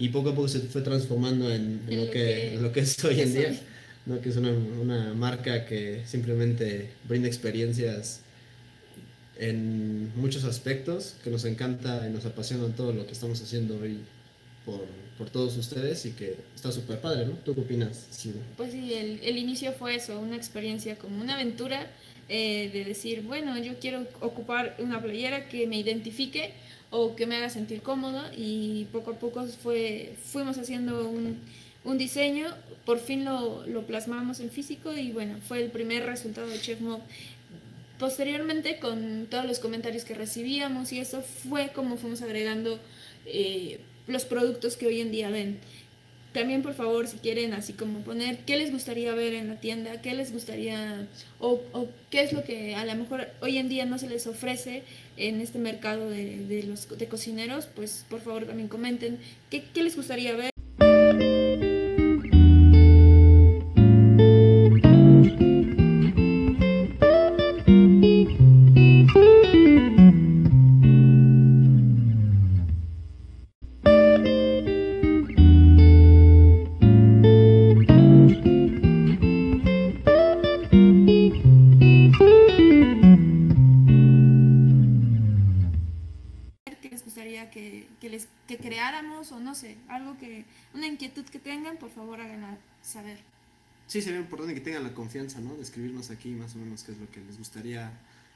Y 0.00 0.08
poco 0.08 0.30
a 0.30 0.34
poco 0.34 0.48
se 0.48 0.60
fue 0.60 0.80
transformando 0.80 1.52
en, 1.52 1.82
en, 1.86 2.06
lo, 2.06 2.10
que, 2.10 2.54
en 2.54 2.62
lo 2.62 2.72
que 2.72 2.80
es 2.80 3.04
hoy 3.04 3.20
en 3.20 3.34
día, 3.34 3.60
¿no? 4.06 4.18
que 4.22 4.30
es 4.30 4.36
una, 4.36 4.50
una 4.50 5.12
marca 5.12 5.66
que 5.66 6.00
simplemente 6.06 6.88
brinda 7.06 7.28
experiencias 7.28 8.22
en 9.38 10.10
muchos 10.16 10.44
aspectos, 10.44 11.16
que 11.22 11.28
nos 11.28 11.44
encanta 11.44 12.06
y 12.08 12.10
nos 12.10 12.24
apasiona 12.24 12.66
todo 12.74 12.94
lo 12.94 13.04
que 13.04 13.12
estamos 13.12 13.42
haciendo 13.42 13.78
hoy 13.78 13.98
por, 14.64 14.86
por 15.18 15.28
todos 15.28 15.58
ustedes 15.58 16.06
y 16.06 16.12
que 16.12 16.34
está 16.56 16.72
súper 16.72 16.98
padre, 17.02 17.26
¿no? 17.26 17.32
¿Tú 17.44 17.54
qué 17.54 17.60
opinas? 17.60 18.06
Sí. 18.10 18.32
Pues 18.56 18.72
sí, 18.72 18.94
el, 18.94 19.20
el, 19.22 19.36
inicio 19.36 19.74
fue 19.74 19.96
eso, 19.96 20.18
una 20.18 20.36
experiencia 20.36 20.96
como 20.96 21.20
una 21.20 21.34
aventura 21.34 21.90
eh, 22.30 22.70
de 22.72 22.86
decir, 22.86 23.20
bueno, 23.20 23.58
yo 23.58 23.78
quiero 23.78 24.06
ocupar 24.20 24.76
una 24.78 25.02
playera 25.02 25.46
que 25.50 25.66
me 25.66 25.78
identifique 25.78 26.54
o 26.90 27.14
que 27.16 27.26
me 27.26 27.36
haga 27.36 27.50
sentir 27.50 27.82
cómoda 27.82 28.32
y 28.36 28.86
poco 28.92 29.12
a 29.12 29.14
poco 29.14 29.46
fue, 29.46 30.14
fuimos 30.24 30.58
haciendo 30.58 31.08
un, 31.08 31.38
un 31.84 31.98
diseño, 31.98 32.48
por 32.84 32.98
fin 32.98 33.24
lo, 33.24 33.66
lo, 33.66 33.86
plasmamos 33.86 34.40
en 34.40 34.50
físico 34.50 34.92
y 34.92 35.12
bueno, 35.12 35.38
fue 35.46 35.62
el 35.62 35.70
primer 35.70 36.04
resultado 36.04 36.48
de 36.48 36.60
Chef 36.60 36.80
Mob 36.80 37.00
posteriormente 38.00 38.78
con 38.78 39.26
todos 39.30 39.44
los 39.44 39.58
comentarios 39.58 40.04
que 40.04 40.14
recibíamos 40.14 40.90
y 40.92 40.98
eso 40.98 41.22
fue 41.22 41.68
como 41.68 41.98
fuimos 41.98 42.22
agregando 42.22 42.80
eh, 43.26 43.78
los 44.06 44.24
productos 44.24 44.76
que 44.76 44.86
hoy 44.86 45.00
en 45.00 45.12
día 45.12 45.30
ven. 45.30 45.60
También, 46.32 46.62
por 46.62 46.74
favor, 46.74 47.08
si 47.08 47.16
quieren 47.18 47.54
así 47.54 47.72
como 47.72 48.00
poner 48.00 48.38
qué 48.44 48.56
les 48.56 48.70
gustaría 48.70 49.12
ver 49.14 49.34
en 49.34 49.48
la 49.48 49.56
tienda, 49.56 50.00
qué 50.00 50.14
les 50.14 50.32
gustaría 50.32 51.08
o, 51.40 51.60
o 51.72 51.88
qué 52.10 52.22
es 52.22 52.32
lo 52.32 52.44
que 52.44 52.76
a 52.76 52.84
lo 52.84 52.94
mejor 52.94 53.28
hoy 53.40 53.58
en 53.58 53.68
día 53.68 53.84
no 53.84 53.98
se 53.98 54.08
les 54.08 54.26
ofrece 54.28 54.84
en 55.16 55.40
este 55.40 55.58
mercado 55.58 56.08
de, 56.08 56.44
de 56.46 56.62
los 56.62 56.88
de 56.88 57.08
cocineros, 57.08 57.66
pues 57.66 58.06
por 58.08 58.20
favor 58.20 58.46
también 58.46 58.68
comenten 58.68 59.18
qué, 59.50 59.64
qué 59.74 59.82
les 59.82 59.96
gustaría 59.96 60.34
ver. 60.36 60.49
Sí, 93.90 94.00
sería 94.02 94.20
importante 94.20 94.54
que 94.54 94.60
tengan 94.60 94.84
la 94.84 94.94
confianza, 94.94 95.40
¿no? 95.40 95.56
De 95.56 95.62
escribirnos 95.62 96.10
aquí 96.10 96.28
más 96.30 96.54
o 96.54 96.58
menos 96.58 96.84
qué 96.84 96.92
es 96.92 96.98
lo 96.98 97.10
que 97.10 97.20
les 97.22 97.36
gustaría 97.38 97.90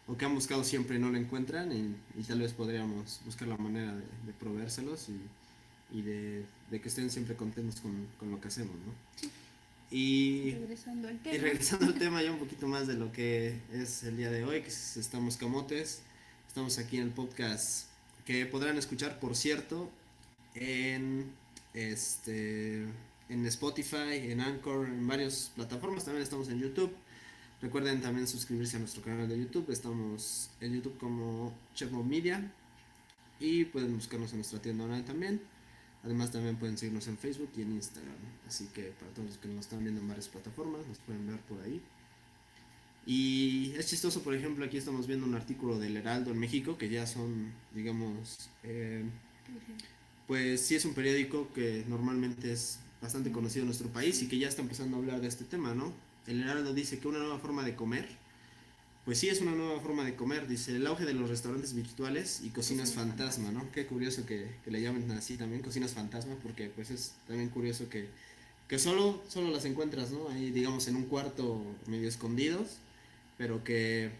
o 0.08 0.16
que 0.16 0.24
han 0.24 0.34
buscado 0.34 0.64
siempre 0.64 0.96
y 0.96 0.98
no 0.98 1.10
lo 1.12 1.16
encuentran 1.16 1.70
y, 1.70 1.94
y 2.20 2.24
tal 2.24 2.40
vez 2.40 2.52
podríamos 2.52 3.20
buscar 3.24 3.46
la 3.46 3.56
manera 3.56 3.94
de, 3.94 4.02
de 4.02 4.32
proveérselos 4.36 5.08
y, 5.10 5.96
y 5.96 6.02
de, 6.02 6.44
de 6.72 6.80
que 6.80 6.88
estén 6.88 7.08
siempre 7.08 7.36
contentos 7.36 7.80
con, 7.80 8.08
con 8.18 8.32
lo 8.32 8.40
que 8.40 8.48
hacemos, 8.48 8.74
¿no? 8.74 8.92
Sí. 9.14 9.30
Y, 9.92 10.54
Regresando 10.54 11.06
al 11.06 11.14
y 11.14 11.18
tema. 11.18 11.38
regresando 11.38 11.86
al 11.86 11.94
tema 12.00 12.20
ya 12.20 12.32
un 12.32 12.40
poquito 12.40 12.66
más 12.66 12.88
de 12.88 12.94
lo 12.94 13.12
que 13.12 13.60
es 13.72 14.02
el 14.02 14.16
día 14.16 14.32
de 14.32 14.42
hoy, 14.42 14.60
que 14.62 14.70
es 14.70 14.96
estamos 14.96 15.36
camotes, 15.36 16.02
estamos 16.48 16.78
aquí 16.78 16.96
en 16.96 17.04
el 17.04 17.10
podcast 17.10 17.86
que 18.26 18.44
podrán 18.46 18.76
escuchar, 18.76 19.20
por 19.20 19.36
cierto, 19.36 19.88
en 20.56 21.30
este 21.74 22.86
en 23.28 23.46
Spotify, 23.46 24.30
en 24.30 24.40
Anchor, 24.40 24.86
en 24.86 25.06
varias 25.06 25.52
plataformas, 25.54 26.04
también 26.04 26.22
estamos 26.22 26.48
en 26.48 26.60
YouTube. 26.60 26.94
Recuerden 27.62 28.02
también 28.02 28.26
suscribirse 28.26 28.76
a 28.76 28.80
nuestro 28.80 29.02
canal 29.02 29.28
de 29.28 29.38
YouTube, 29.38 29.70
estamos 29.70 30.50
en 30.60 30.74
YouTube 30.74 30.98
como 30.98 31.54
Chefmob 31.74 32.04
Media 32.04 32.52
y 33.40 33.64
pueden 33.64 33.94
buscarnos 33.94 34.32
en 34.32 34.38
nuestra 34.38 34.60
tienda 34.60 34.84
online 34.84 35.02
también. 35.02 35.40
Además 36.02 36.30
también 36.30 36.56
pueden 36.56 36.76
seguirnos 36.76 37.08
en 37.08 37.16
Facebook 37.16 37.50
y 37.56 37.62
en 37.62 37.72
Instagram. 37.72 38.14
Así 38.46 38.66
que 38.74 38.92
para 39.00 39.10
todos 39.12 39.30
los 39.30 39.38
que 39.38 39.48
nos 39.48 39.60
están 39.60 39.82
viendo 39.82 40.00
en 40.02 40.08
varias 40.08 40.28
plataformas, 40.28 40.86
nos 40.86 40.98
pueden 40.98 41.26
ver 41.26 41.40
por 41.40 41.62
ahí. 41.62 41.80
Y 43.06 43.72
es 43.76 43.86
chistoso, 43.86 44.22
por 44.22 44.34
ejemplo, 44.34 44.64
aquí 44.64 44.76
estamos 44.76 45.06
viendo 45.06 45.26
un 45.26 45.34
artículo 45.34 45.78
del 45.78 45.96
Heraldo 45.96 46.30
en 46.30 46.38
México, 46.38 46.76
que 46.76 46.88
ya 46.88 47.06
son, 47.06 47.52
digamos, 47.74 48.50
eh, 48.62 49.04
pues 50.26 50.60
sí 50.60 50.74
es 50.74 50.84
un 50.84 50.94
periódico 50.94 51.52
que 51.52 51.84
normalmente 51.88 52.52
es 52.52 52.80
bastante 53.04 53.30
conocido 53.30 53.62
en 53.62 53.66
nuestro 53.66 53.88
país 53.88 54.20
y 54.22 54.28
que 54.28 54.38
ya 54.38 54.48
está 54.48 54.62
empezando 54.62 54.96
a 54.96 55.00
hablar 55.00 55.20
de 55.20 55.28
este 55.28 55.44
tema, 55.44 55.74
¿no? 55.74 55.92
El 56.26 56.42
Heraldo 56.42 56.72
dice 56.72 56.98
que 56.98 57.06
una 57.06 57.18
nueva 57.18 57.38
forma 57.38 57.62
de 57.62 57.76
comer, 57.76 58.08
pues 59.04 59.18
sí 59.18 59.28
es 59.28 59.42
una 59.42 59.52
nueva 59.52 59.78
forma 59.80 60.04
de 60.04 60.14
comer, 60.16 60.48
dice 60.48 60.74
el 60.74 60.86
auge 60.86 61.04
de 61.04 61.12
los 61.12 61.28
restaurantes 61.28 61.74
virtuales 61.74 62.40
y 62.42 62.48
cocinas 62.48 62.92
fantasma, 62.94 63.52
¿no? 63.52 63.70
Qué 63.72 63.86
curioso 63.86 64.24
que, 64.24 64.48
que 64.64 64.70
le 64.70 64.80
llamen 64.80 65.10
así 65.10 65.36
también, 65.36 65.60
cocinas 65.60 65.92
fantasma, 65.92 66.34
porque 66.42 66.70
pues 66.74 66.90
es 66.90 67.12
también 67.28 67.50
curioso 67.50 67.90
que, 67.90 68.08
que 68.68 68.78
solo, 68.78 69.22
solo 69.28 69.50
las 69.50 69.66
encuentras, 69.66 70.10
¿no? 70.10 70.30
Ahí 70.30 70.50
digamos 70.50 70.88
en 70.88 70.96
un 70.96 71.04
cuarto 71.04 71.62
medio 71.86 72.08
escondidos, 72.08 72.78
pero 73.36 73.62
que 73.62 74.10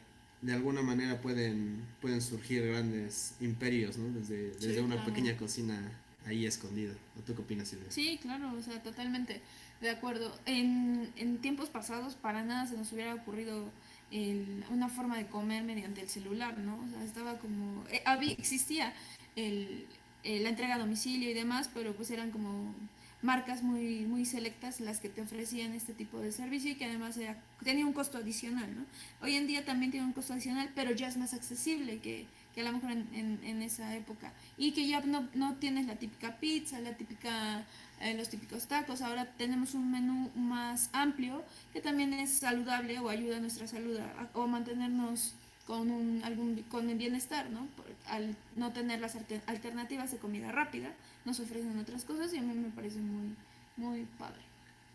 de 0.42 0.52
alguna 0.52 0.82
manera 0.82 1.22
pueden, 1.22 1.80
pueden 2.02 2.20
surgir 2.20 2.66
grandes 2.66 3.32
imperios, 3.40 3.96
¿no? 3.96 4.12
Desde, 4.12 4.50
desde 4.50 4.74
Sí, 4.74 4.78
una 4.80 4.96
claro. 4.96 5.09
pequeña 5.11 5.38
cocina 5.38 5.90
ahí 6.26 6.46
escondida. 6.46 6.94
¿O 7.18 7.22
tú 7.22 7.34
qué 7.34 7.42
opinas, 7.42 7.68
Silvia? 7.68 7.90
Sí, 7.90 8.18
claro, 8.22 8.52
o 8.52 8.62
sea, 8.62 8.82
totalmente 8.82 9.40
de 9.80 9.90
acuerdo. 9.90 10.34
En, 10.46 11.12
en 11.16 11.38
tiempos 11.38 11.68
pasados 11.68 12.14
para 12.14 12.42
nada 12.42 12.66
se 12.66 12.76
nos 12.76 12.92
hubiera 12.92 13.14
ocurrido 13.14 13.70
el- 14.10 14.64
una 14.70 14.88
forma 14.88 15.18
de 15.18 15.26
comer 15.26 15.64
mediante 15.64 16.00
el 16.00 16.08
celular, 16.08 16.58
¿no? 16.58 16.78
O 16.84 16.88
sea, 16.88 17.04
estaba 17.04 17.38
como... 17.38 17.84
eh, 17.90 18.02
había, 18.04 18.32
existía 18.32 18.92
el, 19.37 19.87
eh, 20.22 20.40
la 20.40 20.50
entrega 20.50 20.76
a 20.76 20.78
domicilio 20.78 21.30
y 21.30 21.34
demás, 21.34 21.68
pero 21.74 21.94
pues 21.94 22.10
eran 22.10 22.30
como 22.30 22.74
marcas 23.22 23.62
muy, 23.62 24.00
muy 24.04 24.26
selectas 24.26 24.80
las 24.80 25.00
que 25.00 25.08
te 25.08 25.22
ofrecían 25.22 25.72
este 25.72 25.94
tipo 25.94 26.20
de 26.20 26.30
servicio 26.30 26.70
y 26.70 26.74
que 26.74 26.84
además 26.84 27.16
era- 27.16 27.42
tenía 27.62 27.87
un 27.87 27.92
costo 27.94 28.18
adicional, 28.18 28.74
¿no? 28.76 28.84
Hoy 29.22 29.34
en 29.34 29.46
día 29.46 29.64
también 29.64 29.90
tiene 29.90 30.06
un 30.06 30.12
costo 30.12 30.34
adicional, 30.34 30.70
pero 30.74 30.92
ya 30.92 31.08
es 31.08 31.16
más 31.16 31.32
accesible 31.34 31.98
que, 32.00 32.26
que 32.54 32.60
a 32.60 32.64
lo 32.64 32.72
mejor 32.72 32.92
en, 32.92 33.08
en- 33.14 33.40
en 33.44 33.62
esa 33.62 33.94
época. 33.96 34.32
Y 34.56 34.72
que 34.72 34.86
ya 34.86 35.00
no, 35.00 35.28
no 35.34 35.54
tienes 35.56 35.86
la 35.86 35.96
típica 35.96 36.36
pizza, 36.38 36.78
la 36.80 36.96
típica, 36.96 37.64
eh, 38.00 38.14
los 38.14 38.28
típicos 38.28 38.66
tacos, 38.66 39.02
ahora 39.02 39.26
tenemos 39.36 39.74
un 39.74 39.90
menú 39.90 40.30
más 40.36 40.90
amplio 40.92 41.42
que 41.72 41.80
también 41.80 42.12
es 42.14 42.30
saludable 42.30 42.98
o 43.00 43.08
ayuda 43.08 43.36
a 43.38 43.40
nuestra 43.40 43.66
salud 43.66 43.96
a- 43.98 44.28
o 44.34 44.46
mantenernos 44.46 45.34
con 45.66 45.90
un, 45.90 46.20
algún, 46.24 46.62
con 46.64 46.90
el 46.90 46.98
bienestar, 46.98 47.48
¿no? 47.50 47.66
Por- 47.76 47.86
al 48.06 48.36
no 48.54 48.70
tener 48.72 49.00
las 49.00 49.14
alter- 49.16 49.42
alternativas 49.46 50.12
de 50.12 50.18
comida 50.18 50.52
rápida, 50.52 50.92
nos 51.24 51.40
ofrecen 51.40 51.78
otras 51.78 52.04
cosas 52.04 52.32
y 52.34 52.36
a 52.38 52.42
mí 52.42 52.52
me 52.54 52.68
parece 52.70 52.98
muy, 52.98 53.34
muy 53.76 54.06
padre. 54.18 54.40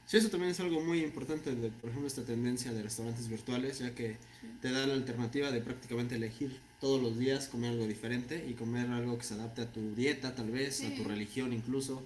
Sí, 0.06 0.18
eso 0.18 0.30
también 0.30 0.52
es 0.52 0.60
algo 0.60 0.80
muy 0.82 1.04
importante 1.04 1.54
de, 1.56 1.70
por 1.70 1.90
ejemplo, 1.90 2.08
esta 2.08 2.24
tendencia 2.24 2.72
de 2.72 2.82
restaurantes 2.84 3.28
virtuales, 3.30 3.80
ya 3.80 3.94
que 3.94 4.18
te 4.62 4.72
da 4.72 4.88
la 4.88 4.94
alternativa 4.94 5.52
de 5.52 5.62
prácticamente 5.62 6.16
elegir 6.16 6.60
todos 6.80 7.02
los 7.02 7.18
días 7.18 7.48
comer 7.48 7.72
algo 7.72 7.88
diferente 7.88 8.46
y 8.50 8.54
comer 8.54 8.90
algo 8.90 9.18
que 9.18 9.24
se 9.24 9.34
adapte 9.34 9.62
a 9.62 9.72
tu 9.72 9.96
dieta, 9.96 10.36
tal 10.36 10.50
vez, 10.52 10.84
a 10.84 10.96
tu 10.96 11.04
religión 11.04 11.52
incluso, 11.52 12.04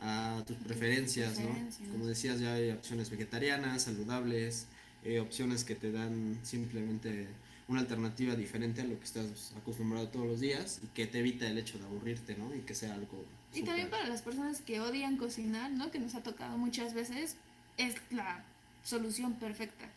a 0.00 0.42
tus 0.46 0.56
preferencias, 0.58 1.38
¿no? 1.40 1.54
Como 1.92 2.06
decías, 2.06 2.40
ya 2.40 2.54
hay 2.54 2.70
opciones 2.70 3.10
vegetarianas, 3.10 3.82
saludables, 3.82 4.66
eh, 5.04 5.20
opciones 5.20 5.64
que 5.64 5.74
te 5.74 5.90
dan 5.90 6.38
simplemente 6.42 7.28
una 7.68 7.80
alternativa 7.80 8.34
diferente 8.34 8.82
a 8.82 8.84
lo 8.84 8.98
que 8.98 9.04
estás 9.04 9.52
acostumbrado 9.56 10.08
todos 10.08 10.26
los 10.26 10.40
días 10.40 10.80
y 10.82 10.88
que 10.88 11.06
te 11.06 11.20
evita 11.20 11.46
el 11.46 11.56
hecho 11.56 11.78
de 11.78 11.84
aburrirte, 11.84 12.34
¿no? 12.36 12.54
Y 12.54 12.60
que 12.60 12.74
sea 12.74 12.94
algo... 12.94 13.24
Y 13.54 13.62
también 13.62 13.88
para 13.88 14.06
las 14.06 14.22
personas 14.22 14.60
que 14.60 14.80
odian 14.80 15.16
cocinar, 15.16 15.70
¿no? 15.70 15.90
Que 15.90 15.98
nos 15.98 16.14
ha 16.14 16.22
tocado 16.22 16.58
muchas 16.58 16.94
veces, 16.94 17.36
es 17.78 17.94
la 18.10 18.44
solución 18.84 19.34
perfecta, 19.34 19.88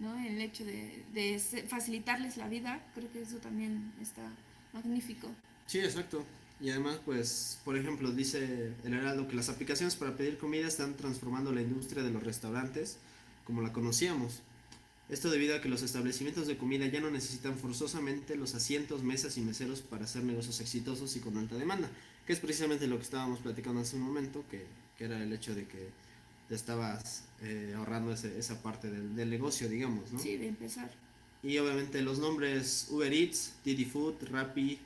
¿no? 0.00 0.18
El 0.18 0.40
hecho 0.40 0.64
de, 0.64 1.04
de 1.12 1.38
facilitarles 1.68 2.36
la 2.36 2.48
vida, 2.48 2.84
creo 2.94 3.10
que 3.12 3.22
eso 3.22 3.36
también 3.36 3.92
está 4.00 4.22
magnífico. 4.72 5.28
Sí, 5.66 5.78
exacto. 5.78 6.24
Y 6.60 6.70
además, 6.70 7.00
pues, 7.04 7.58
por 7.64 7.76
ejemplo, 7.76 8.10
dice 8.10 8.72
el 8.84 8.92
Heraldo 8.92 9.28
que 9.28 9.36
las 9.36 9.48
aplicaciones 9.48 9.96
para 9.96 10.16
pedir 10.16 10.36
comida 10.36 10.66
están 10.66 10.94
transformando 10.94 11.52
la 11.52 11.62
industria 11.62 12.02
de 12.02 12.10
los 12.10 12.22
restaurantes 12.22 12.98
como 13.44 13.62
la 13.62 13.72
conocíamos. 13.72 14.42
Esto 15.08 15.30
debido 15.30 15.56
a 15.56 15.60
que 15.60 15.68
los 15.68 15.82
establecimientos 15.82 16.46
de 16.46 16.56
comida 16.56 16.86
ya 16.86 17.00
no 17.00 17.10
necesitan 17.10 17.56
forzosamente 17.56 18.36
los 18.36 18.54
asientos, 18.54 19.02
mesas 19.02 19.38
y 19.38 19.40
meseros 19.40 19.80
para 19.80 20.04
hacer 20.04 20.22
negocios 20.22 20.60
exitosos 20.60 21.16
y 21.16 21.20
con 21.20 21.36
alta 21.36 21.56
demanda, 21.56 21.90
que 22.26 22.32
es 22.32 22.38
precisamente 22.38 22.86
lo 22.86 22.96
que 22.96 23.02
estábamos 23.02 23.40
platicando 23.40 23.80
hace 23.80 23.96
un 23.96 24.02
momento, 24.02 24.44
que, 24.50 24.64
que 24.96 25.06
era 25.06 25.20
el 25.20 25.32
hecho 25.32 25.54
de 25.54 25.66
que 25.66 25.88
te 26.50 26.56
estabas 26.56 27.22
eh, 27.42 27.72
ahorrando 27.76 28.12
ese- 28.12 28.36
esa 28.38 28.60
parte 28.60 28.90
del, 28.90 29.14
del 29.14 29.30
negocio, 29.30 29.68
digamos, 29.68 30.10
¿no? 30.12 30.18
Sí, 30.18 30.36
de 30.36 30.48
empezar. 30.48 30.90
Y 31.44 31.56
obviamente 31.58 32.02
los 32.02 32.18
nombres 32.18 32.88
Uber 32.90 33.10
Eats, 33.12 33.54
Didi 33.64 33.84
Food, 33.86 34.16
Rappi, 34.30 34.78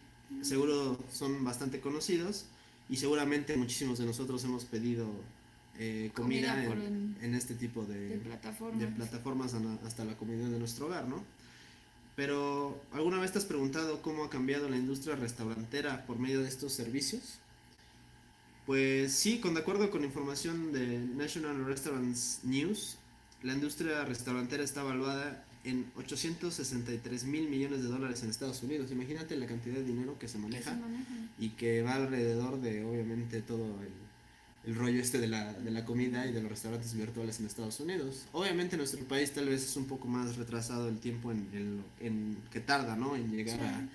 seguro 0.43 0.99
son 1.11 1.43
bastante 1.43 1.81
conocidos 1.81 2.45
y 2.91 2.97
seguramente 2.97 3.57
muchísimos 3.57 3.99
de 3.99 4.05
nosotros 4.05 4.45
hemos 4.45 4.65
pedido 4.67 5.07
eh, 5.79 6.11
comida, 6.15 6.53
Comida 6.67 6.85
en, 6.87 7.17
en 7.23 7.35
este 7.35 7.55
tipo 7.55 7.85
de, 7.87 8.09
De 8.11 8.17
plataformas. 8.19 8.81
de 8.81 8.87
plataformas 8.89 9.55
hasta 9.85 10.05
la 10.05 10.17
comida 10.19 10.47
de 10.49 10.59
nuestro 10.59 10.87
hogar, 10.87 11.09
¿no? 11.09 11.25
Pero 12.15 12.81
¿alguna 12.93 13.19
vez 13.19 13.33
te 13.33 13.39
has 13.39 13.45
preguntado 13.45 14.01
cómo 14.03 14.23
ha 14.25 14.31
cambiado 14.31 14.69
la 14.69 14.77
industria 14.77 15.17
restaurantera 15.17 16.07
por 16.07 16.19
medio 16.19 16.43
de 16.43 16.49
estos 16.49 16.73
servicios? 16.73 17.39
Pues 18.67 19.13
sí, 19.13 19.39
con 19.41 19.55
de 19.55 19.61
acuerdo 19.61 19.91
con 19.91 20.05
información 20.05 20.73
de 20.73 20.99
National 20.99 21.65
Restaurants 21.67 22.41
News, 22.45 22.97
la 23.43 23.53
industria 23.53 24.05
restaurantera 24.05 24.65
está 24.65 24.81
evaluada 24.81 25.45
en 25.65 25.87
863 25.97 27.25
mil 27.25 27.49
millones 27.49 27.83
de 27.83 27.89
dólares 27.89 28.23
en 28.23 28.31
Estados 28.31 28.63
Unidos. 28.63 28.91
Imagínate 28.91 29.37
la 29.37 29.47
cantidad 29.47 29.75
de 29.77 29.85
dinero 29.85 30.19
que 30.19 30.29
se 30.29 30.39
maneja 30.39 30.79
y 31.39 31.51
que 31.51 31.83
va 31.83 31.95
alrededor 31.95 32.61
de 32.61 32.85
obviamente 32.85 33.43
todo 33.43 33.67
el, 33.83 34.71
el 34.71 34.77
rollo 34.79 35.01
este 35.01 35.19
de 35.19 35.27
la, 35.29 35.53
de 35.53 35.71
la 35.71 35.85
comida 35.85 36.27
y 36.27 36.33
de 36.33 36.41
los 36.41 36.51
restaurantes 36.51 36.95
virtuales 36.95 37.41
en 37.41 37.47
Estados 37.47 37.81
Unidos. 37.81 38.25
Obviamente 38.33 38.77
en 38.77 38.79
nuestro 38.79 39.03
país 39.05 39.33
tal 39.33 39.49
vez 39.49 39.63
es 39.63 39.77
un 39.77 39.85
poco 39.87 40.09
más 40.09 40.37
retrasado 40.37 40.89
el 40.89 40.99
tiempo 41.01 41.33
en, 41.33 41.49
en, 41.53 41.85
en 42.01 42.37
que 42.51 42.61
tarda, 42.61 42.97
¿no? 42.97 43.15
En 43.15 43.31
llegar 43.31 43.59
Sí. 43.59 43.65
a, 43.65 43.89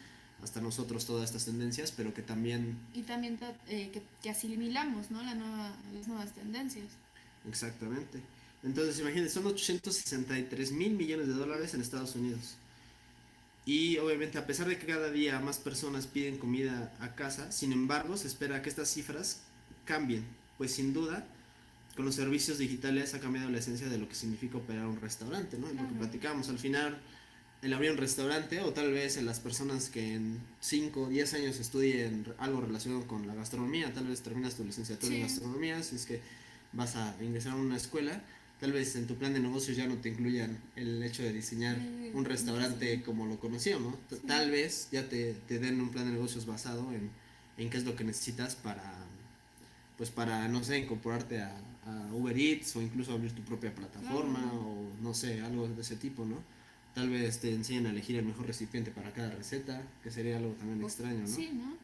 hasta 0.43 0.61
nosotros 0.61 1.05
todas 1.05 1.25
estas 1.25 1.45
tendencias, 1.45 1.91
pero 1.91 2.13
que 2.13 2.21
también... 2.21 2.77
Y 2.93 3.01
también 3.01 3.37
eh, 3.67 3.89
que, 3.91 4.01
que, 4.21 4.29
asimilamos, 4.29 5.11
¿no? 5.11 5.21
La 5.23 5.35
nueva, 5.35 5.73
las 5.93 6.07
nuevas 6.07 6.33
tendencias. 6.33 6.85
Exactamente. 7.47 8.19
Entonces, 8.63 8.99
imagínense, 8.99 9.33
son 9.33 9.45
863 9.47 10.71
mil 10.71 10.93
millones 10.93 11.27
de 11.27 11.33
dólares 11.33 11.73
en 11.73 11.81
Estados 11.81 12.15
Unidos. 12.15 12.55
Y 13.65 13.97
obviamente, 13.97 14.37
a 14.37 14.47
pesar 14.47 14.67
de 14.67 14.77
que 14.77 14.87
cada 14.87 15.11
día 15.11 15.39
más 15.39 15.59
personas 15.59 16.07
piden 16.07 16.37
comida 16.37 16.91
a 16.99 17.15
casa, 17.15 17.51
sin 17.51 17.71
embargo, 17.71 18.17
se 18.17 18.27
espera 18.27 18.61
que 18.61 18.69
estas 18.69 18.89
cifras 18.89 19.41
cambien, 19.85 20.25
pues 20.57 20.73
sin 20.73 20.93
duda, 20.93 21.25
con 21.95 22.05
los 22.05 22.15
servicios 22.15 22.57
digitales 22.57 23.13
ha 23.13 23.19
cambiado 23.19 23.49
la 23.49 23.59
esencia 23.59 23.87
de 23.87 23.97
lo 23.97 24.07
que 24.07 24.15
significa 24.15 24.57
operar 24.57 24.87
un 24.87 24.99
restaurante, 24.99 25.57
¿no? 25.57 25.67
Lo 25.67 25.87
que 25.87 25.95
platicamos, 25.99 26.49
al 26.49 26.57
final, 26.57 26.97
el 27.61 27.73
abrir 27.73 27.91
un 27.91 27.97
restaurante, 27.97 28.61
o 28.61 28.71
tal 28.71 28.91
vez 28.91 29.17
en 29.17 29.25
las 29.25 29.39
personas 29.39 29.89
que 29.89 30.13
en 30.13 30.39
5 30.61 31.01
o 31.01 31.09
10 31.09 31.33
años 31.33 31.59
estudien 31.59 32.25
algo 32.37 32.61
relacionado 32.61 33.05
con 33.05 33.27
la 33.27 33.35
gastronomía, 33.35 33.93
tal 33.93 34.07
vez 34.07 34.21
terminas 34.21 34.55
tu 34.55 34.63
licenciatura 34.63 35.13
en 35.13 35.21
gastronomía, 35.23 35.83
si 35.83 35.97
es 35.97 36.05
que 36.05 36.21
vas 36.71 36.95
a 36.95 37.15
ingresar 37.21 37.53
a 37.53 37.55
una 37.55 37.75
escuela, 37.75 38.21
tal 38.61 38.71
vez 38.71 38.95
en 38.95 39.07
tu 39.07 39.15
plan 39.15 39.33
de 39.33 39.41
negocios 39.41 39.75
ya 39.75 39.87
no 39.87 39.95
te 39.95 40.09
incluyan 40.09 40.57
el 40.77 41.03
hecho 41.03 41.21
de 41.23 41.33
diseñar 41.33 41.77
un 42.13 42.23
restaurante 42.23 43.01
como 43.01 43.25
lo 43.25 43.39
conocíamos. 43.39 43.95
Tal 44.25 44.51
vez 44.51 44.87
ya 44.91 45.09
te, 45.09 45.33
te, 45.33 45.59
den 45.59 45.81
un 45.81 45.89
plan 45.89 46.05
de 46.05 46.11
negocios 46.13 46.45
basado 46.45 46.91
en, 46.93 47.09
en, 47.57 47.69
qué 47.69 47.77
es 47.77 47.83
lo 47.83 47.95
que 47.95 48.05
necesitas 48.05 48.55
para, 48.55 49.05
pues 49.97 50.11
para, 50.11 50.47
no 50.47 50.63
sé, 50.63 50.77
incorporarte 50.77 51.41
a, 51.41 51.57
a 51.85 52.13
Uber 52.13 52.37
Eats 52.37 52.75
o 52.77 52.81
incluso 52.81 53.13
abrir 53.13 53.33
tu 53.33 53.41
propia 53.41 53.73
plataforma 53.73 54.53
o 54.53 54.89
no 55.01 55.13
sé, 55.13 55.41
algo 55.41 55.67
de 55.67 55.81
ese 55.81 55.97
tipo, 55.97 56.25
¿no? 56.25 56.37
Tal 56.99 57.09
vez 57.09 57.39
te 57.39 57.49
enseñen 57.49 57.85
a 57.85 57.91
elegir 57.91 58.17
el 58.17 58.25
mejor 58.25 58.45
recipiente 58.45 58.91
para 58.91 59.13
cada 59.13 59.29
receta, 59.29 59.81
que 60.03 60.11
sería 60.11 60.35
algo 60.35 60.51
también 60.55 60.83
extraño, 60.83 61.19
¿no? 61.19 61.27
Sí, 61.27 61.49
¿no? 61.53 61.77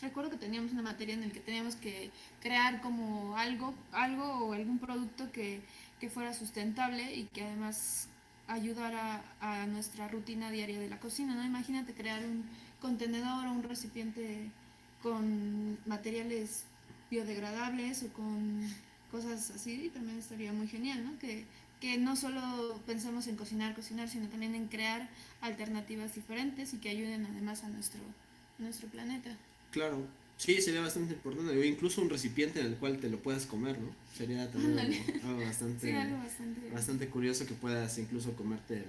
Recuerdo 0.00 0.30
que 0.30 0.36
teníamos 0.36 0.70
una 0.70 0.82
materia 0.82 1.14
en 1.14 1.22
la 1.22 1.30
que 1.30 1.40
teníamos 1.40 1.74
que 1.74 2.12
crear 2.40 2.80
como 2.80 3.36
algo, 3.36 3.74
algo 3.90 4.46
o 4.46 4.52
algún 4.52 4.78
producto 4.78 5.32
que, 5.32 5.62
que 5.98 6.10
fuera 6.10 6.32
sustentable 6.32 7.12
y 7.12 7.24
que 7.24 7.42
además 7.42 8.06
ayudara 8.46 9.24
a 9.40 9.66
nuestra 9.66 10.06
rutina 10.06 10.48
diaria 10.52 10.78
de 10.78 10.88
la 10.88 11.00
cocina, 11.00 11.34
¿no? 11.34 11.44
Imagínate 11.44 11.92
crear 11.92 12.24
un 12.24 12.44
contenedor 12.80 13.48
o 13.48 13.50
un 13.50 13.64
recipiente 13.64 14.48
con 15.02 15.76
materiales 15.86 16.66
biodegradables 17.10 18.04
o 18.04 18.12
con 18.12 18.62
cosas 19.10 19.50
así, 19.50 19.90
también 19.92 20.18
estaría 20.18 20.52
muy 20.52 20.68
genial, 20.68 21.02
¿no? 21.02 21.18
Que, 21.18 21.46
que 21.86 21.98
no 21.98 22.16
solo 22.16 22.80
pensemos 22.84 23.28
en 23.28 23.36
cocinar, 23.36 23.72
cocinar, 23.76 24.08
sino 24.08 24.26
también 24.26 24.56
en 24.56 24.66
crear 24.66 25.08
alternativas 25.40 26.16
diferentes 26.16 26.74
y 26.74 26.78
que 26.78 26.88
ayuden 26.88 27.24
además 27.26 27.62
a 27.62 27.68
nuestro, 27.68 28.00
nuestro 28.58 28.88
planeta. 28.88 29.30
Claro, 29.70 30.04
sí, 30.36 30.60
sería 30.60 30.80
bastante 30.80 31.14
importante. 31.14 31.56
O 31.56 31.62
incluso 31.62 32.02
un 32.02 32.10
recipiente 32.10 32.58
en 32.58 32.66
el 32.66 32.74
cual 32.74 32.98
te 32.98 33.08
lo 33.08 33.18
puedas 33.18 33.46
comer, 33.46 33.78
¿no? 33.78 33.90
Sería 34.16 34.50
también 34.50 34.76
algo, 35.22 35.44
bastante, 35.44 35.94
bastante, 36.72 37.08
curioso 37.08 37.46
que 37.46 37.54
puedas 37.54 37.96
incluso 37.98 38.32
comerte 38.32 38.78
el, 38.78 38.86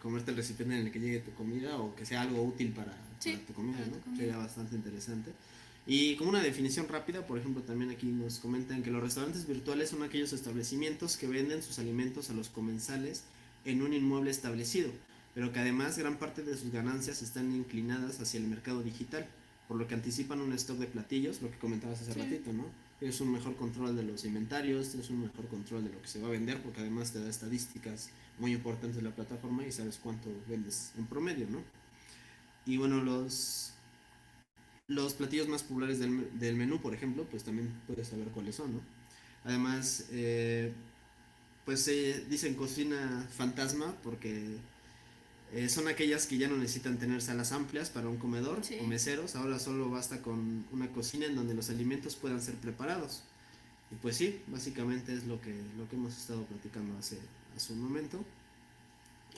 comerte 0.00 0.30
el 0.30 0.36
recipiente 0.36 0.78
en 0.78 0.86
el 0.86 0.92
que 0.92 1.00
llegue 1.00 1.18
tu 1.18 1.32
comida 1.32 1.78
o 1.78 1.96
que 1.96 2.06
sea 2.06 2.20
algo 2.20 2.44
útil 2.44 2.70
para, 2.70 2.94
tu 3.20 3.52
comida, 3.54 3.80
¿no? 3.86 4.16
Sería 4.16 4.36
bastante 4.36 4.76
interesante. 4.76 5.32
Y 5.92 6.14
como 6.14 6.30
una 6.30 6.40
definición 6.40 6.86
rápida, 6.86 7.26
por 7.26 7.36
ejemplo, 7.36 7.64
también 7.64 7.90
aquí 7.90 8.06
nos 8.06 8.38
comentan 8.38 8.84
que 8.84 8.92
los 8.92 9.02
restaurantes 9.02 9.48
virtuales 9.48 9.90
son 9.90 10.04
aquellos 10.04 10.32
establecimientos 10.32 11.16
que 11.16 11.26
venden 11.26 11.64
sus 11.64 11.80
alimentos 11.80 12.30
a 12.30 12.32
los 12.32 12.48
comensales 12.48 13.24
en 13.64 13.82
un 13.82 13.92
inmueble 13.92 14.30
establecido, 14.30 14.92
pero 15.34 15.52
que 15.52 15.58
además 15.58 15.98
gran 15.98 16.16
parte 16.16 16.44
de 16.44 16.56
sus 16.56 16.70
ganancias 16.70 17.22
están 17.22 17.50
inclinadas 17.50 18.20
hacia 18.20 18.38
el 18.38 18.46
mercado 18.46 18.84
digital, 18.84 19.26
por 19.66 19.78
lo 19.78 19.88
que 19.88 19.94
anticipan 19.94 20.40
un 20.40 20.52
stock 20.52 20.78
de 20.78 20.86
platillos, 20.86 21.42
lo 21.42 21.50
que 21.50 21.58
comentabas 21.58 22.02
hace 22.02 22.14
ratito, 22.14 22.52
¿no? 22.52 22.66
Es 23.00 23.20
un 23.20 23.32
mejor 23.32 23.56
control 23.56 23.96
de 23.96 24.04
los 24.04 24.24
inventarios, 24.24 24.94
es 24.94 25.10
un 25.10 25.22
mejor 25.22 25.48
control 25.48 25.82
de 25.82 25.90
lo 25.90 26.00
que 26.00 26.06
se 26.06 26.20
va 26.20 26.28
a 26.28 26.30
vender, 26.30 26.62
porque 26.62 26.82
además 26.82 27.10
te 27.10 27.20
da 27.20 27.28
estadísticas 27.28 28.10
muy 28.38 28.52
importantes 28.52 28.94
de 28.94 29.02
la 29.02 29.10
plataforma 29.16 29.66
y 29.66 29.72
sabes 29.72 29.98
cuánto 30.00 30.30
vendes 30.48 30.92
en 30.96 31.06
promedio, 31.06 31.48
¿no? 31.50 31.64
Y 32.64 32.76
bueno, 32.76 33.02
los 33.02 33.72
los 34.90 35.14
platillos 35.14 35.46
más 35.46 35.62
populares 35.62 36.00
del, 36.00 36.56
menú, 36.56 36.80
por 36.80 36.94
ejemplo, 36.94 37.24
pues 37.30 37.44
también 37.44 37.72
puedes 37.86 38.08
saber 38.08 38.26
cuáles 38.28 38.56
son, 38.56 38.72
¿no? 38.72 38.80
Además, 39.44 40.06
eh, 40.10 40.72
pues 41.64 41.82
se 41.82 42.24
dicen 42.28 42.54
cocina 42.54 43.28
fantasma 43.30 43.94
porque 44.02 44.56
eh, 45.52 45.68
son 45.68 45.86
aquellas 45.86 46.26
que 46.26 46.38
ya 46.38 46.48
no 46.48 46.56
necesitan 46.56 46.98
tener 46.98 47.22
salas 47.22 47.52
amplias 47.52 47.88
para 47.88 48.08
un 48.08 48.16
comedor 48.16 48.62
o 48.80 48.86
meseros, 48.88 49.36
ahora 49.36 49.60
solo 49.60 49.88
basta 49.88 50.22
con 50.22 50.66
una 50.72 50.88
cocina 50.88 51.26
en 51.26 51.36
donde 51.36 51.54
los 51.54 51.70
alimentos 51.70 52.16
puedan 52.16 52.42
ser 52.42 52.56
preparados. 52.56 53.22
Y 53.92 53.94
pues 53.94 54.16
sí, 54.16 54.42
básicamente 54.48 55.14
es 55.14 55.24
lo 55.24 55.40
que, 55.40 55.54
lo 55.78 55.88
que 55.88 55.94
hemos 55.94 56.16
estado 56.16 56.44
platicando 56.46 56.98
hace, 56.98 57.16
hace 57.56 57.72
un 57.72 57.80
momento. 57.80 58.24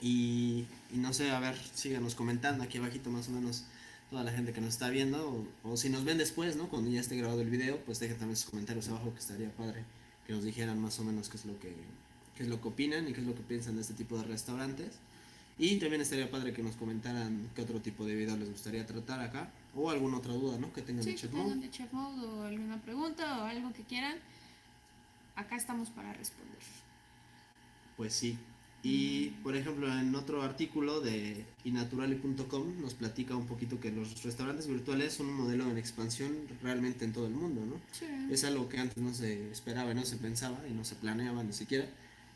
Y, 0.01 0.65
y 0.91 0.97
no 0.97 1.13
sé, 1.13 1.29
a 1.29 1.39
ver, 1.39 1.55
síganos 1.75 2.15
comentando 2.15 2.63
aquí 2.63 2.79
abajito 2.79 3.11
más 3.11 3.29
o 3.29 3.31
menos 3.31 3.65
toda 4.13 4.23
la 4.23 4.31
gente 4.31 4.53
que 4.53 4.61
nos 4.61 4.75
está 4.75 4.91
viendo, 4.91 5.43
o, 5.63 5.75
si 5.75 5.89
nos 5.89 6.05
ven 6.05 6.19
después, 6.19 6.55
¿no? 6.55 6.69
Cuando 6.69 6.91
ya 6.91 7.01
esté 7.01 7.17
grabado 7.17 7.41
el 7.41 7.49
video, 7.49 7.83
pues 7.83 7.99
dejen 7.99 8.19
también 8.19 8.37
sus 8.37 8.51
comentarios 8.51 8.87
abajo, 8.89 9.11
que 9.11 9.17
estaría 9.17 9.49
padre 9.49 9.85
que 10.27 10.33
nos 10.33 10.43
dijeran 10.43 10.79
más 10.79 10.99
o 10.99 11.03
menos 11.03 11.29
qué 11.29 11.37
es 11.37 11.45
lo 11.45 11.59
que, 11.59 11.73
qué 12.37 12.43
es 12.43 12.47
lo 12.47 12.61
que 12.61 12.67
opinan 12.67 13.09
y 13.09 13.13
qué 13.13 13.21
es 13.21 13.25
lo 13.25 13.33
que 13.33 13.41
piensan 13.41 13.73
de 13.73 13.81
este 13.81 13.95
tipo 13.95 14.15
de 14.19 14.25
restaurantes. 14.25 14.99
Y 15.57 15.77
también 15.77 16.01
estaría 16.01 16.29
padre 16.29 16.53
que 16.53 16.61
nos 16.61 16.75
comentaran 16.75 17.49
qué 17.55 17.63
otro 17.63 17.81
tipo 17.81 18.05
de 18.05 18.13
video 18.13 18.37
les 18.37 18.51
gustaría 18.51 18.85
tratar 18.85 19.19
acá, 19.19 19.49
o 19.75 19.89
alguna 19.89 20.17
otra 20.17 20.33
duda, 20.33 20.59
¿no? 20.59 20.71
Que 20.71 20.83
tengan 20.83 21.03
de 21.03 21.15
Chef 21.15 21.33
Mode. 21.33 21.55
de 21.55 21.71
Chef 21.71 21.91
Mode, 21.91 22.23
o 22.23 22.43
alguna 22.43 22.79
pregunta, 22.83 23.41
o 23.41 23.45
algo 23.45 23.73
que 23.73 23.81
quieran. 23.81 24.17
Acá 25.35 25.55
estamos 25.55 25.89
para 25.89 26.13
responder. 26.13 26.59
Pues 27.97 28.13
sí, 28.13 28.37
y, 28.85 29.29
por 29.43 29.55
ejemplo, 29.55 29.87
en 29.87 30.13
otro 30.13 30.41
artículo 30.41 30.99
de 30.99 31.45
inaturali.com 31.63 32.81
nos 32.81 32.93
platica 32.93 33.33
un 33.33 33.47
poquito 33.47 33.79
que 33.79 33.91
los 33.91 34.21
restaurantes 34.23 34.67
virtuales 34.67 35.13
son 35.13 35.27
un 35.27 35.35
modelo 35.35 35.69
en 35.71 35.77
expansión 35.77 36.35
realmente 36.61 37.05
en 37.05 37.13
todo 37.13 37.25
el 37.27 37.33
mundo, 37.33 37.65
¿no? 37.65 37.79
Es 38.29 38.43
algo 38.43 38.67
que 38.67 38.79
antes 38.79 38.97
no 38.97 39.13
se 39.13 39.49
esperaba, 39.51 39.93
no 39.93 40.03
se 40.03 40.17
pensaba 40.17 40.59
y 40.67 40.73
no 40.73 40.83
se 40.83 40.95
planeaba 40.95 41.41
ni 41.43 41.53
siquiera. 41.53 41.87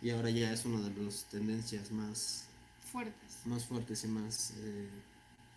Y 0.01 0.12
ahora 0.12 0.29
ya 0.29 0.53
es 0.53 0.63
una 0.63 0.79
de 0.88 1.03
las 1.03 1.25
tendencias 1.25 1.91
más 1.91 2.45
fuertes. 2.93 3.41
Más 3.43 3.65
fuertes 3.65 4.05
y 4.05 4.07
más, 4.07 4.53
eh, 4.60 4.88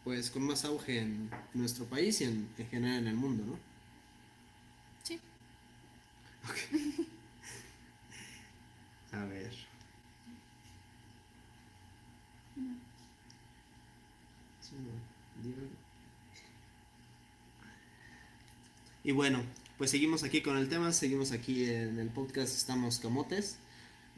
pues, 0.03 0.29
con 0.29 0.43
más 0.43 0.65
auge 0.65 0.99
en 0.99 1.31
nuestro 1.55 1.85
país 1.85 2.21
y 2.21 2.25
en, 2.25 2.49
en 2.59 2.67
general 2.67 2.99
en 2.99 3.07
el 3.07 3.15
mundo, 3.15 3.45
¿no? 3.47 3.57
Sí. 5.05 5.21
A 9.13 9.25
ver. 9.27 9.70
Y 19.03 19.13
bueno, 19.13 19.43
pues 19.79 19.91
seguimos 19.91 20.23
aquí 20.25 20.43
con 20.43 20.59
el 20.59 20.69
tema, 20.69 20.93
seguimos 20.93 21.33
aquí 21.33 21.65
en 21.65 21.99
el 21.99 22.09
podcast 22.09 22.55
Estamos 22.55 22.99
Camotes. 22.99 23.57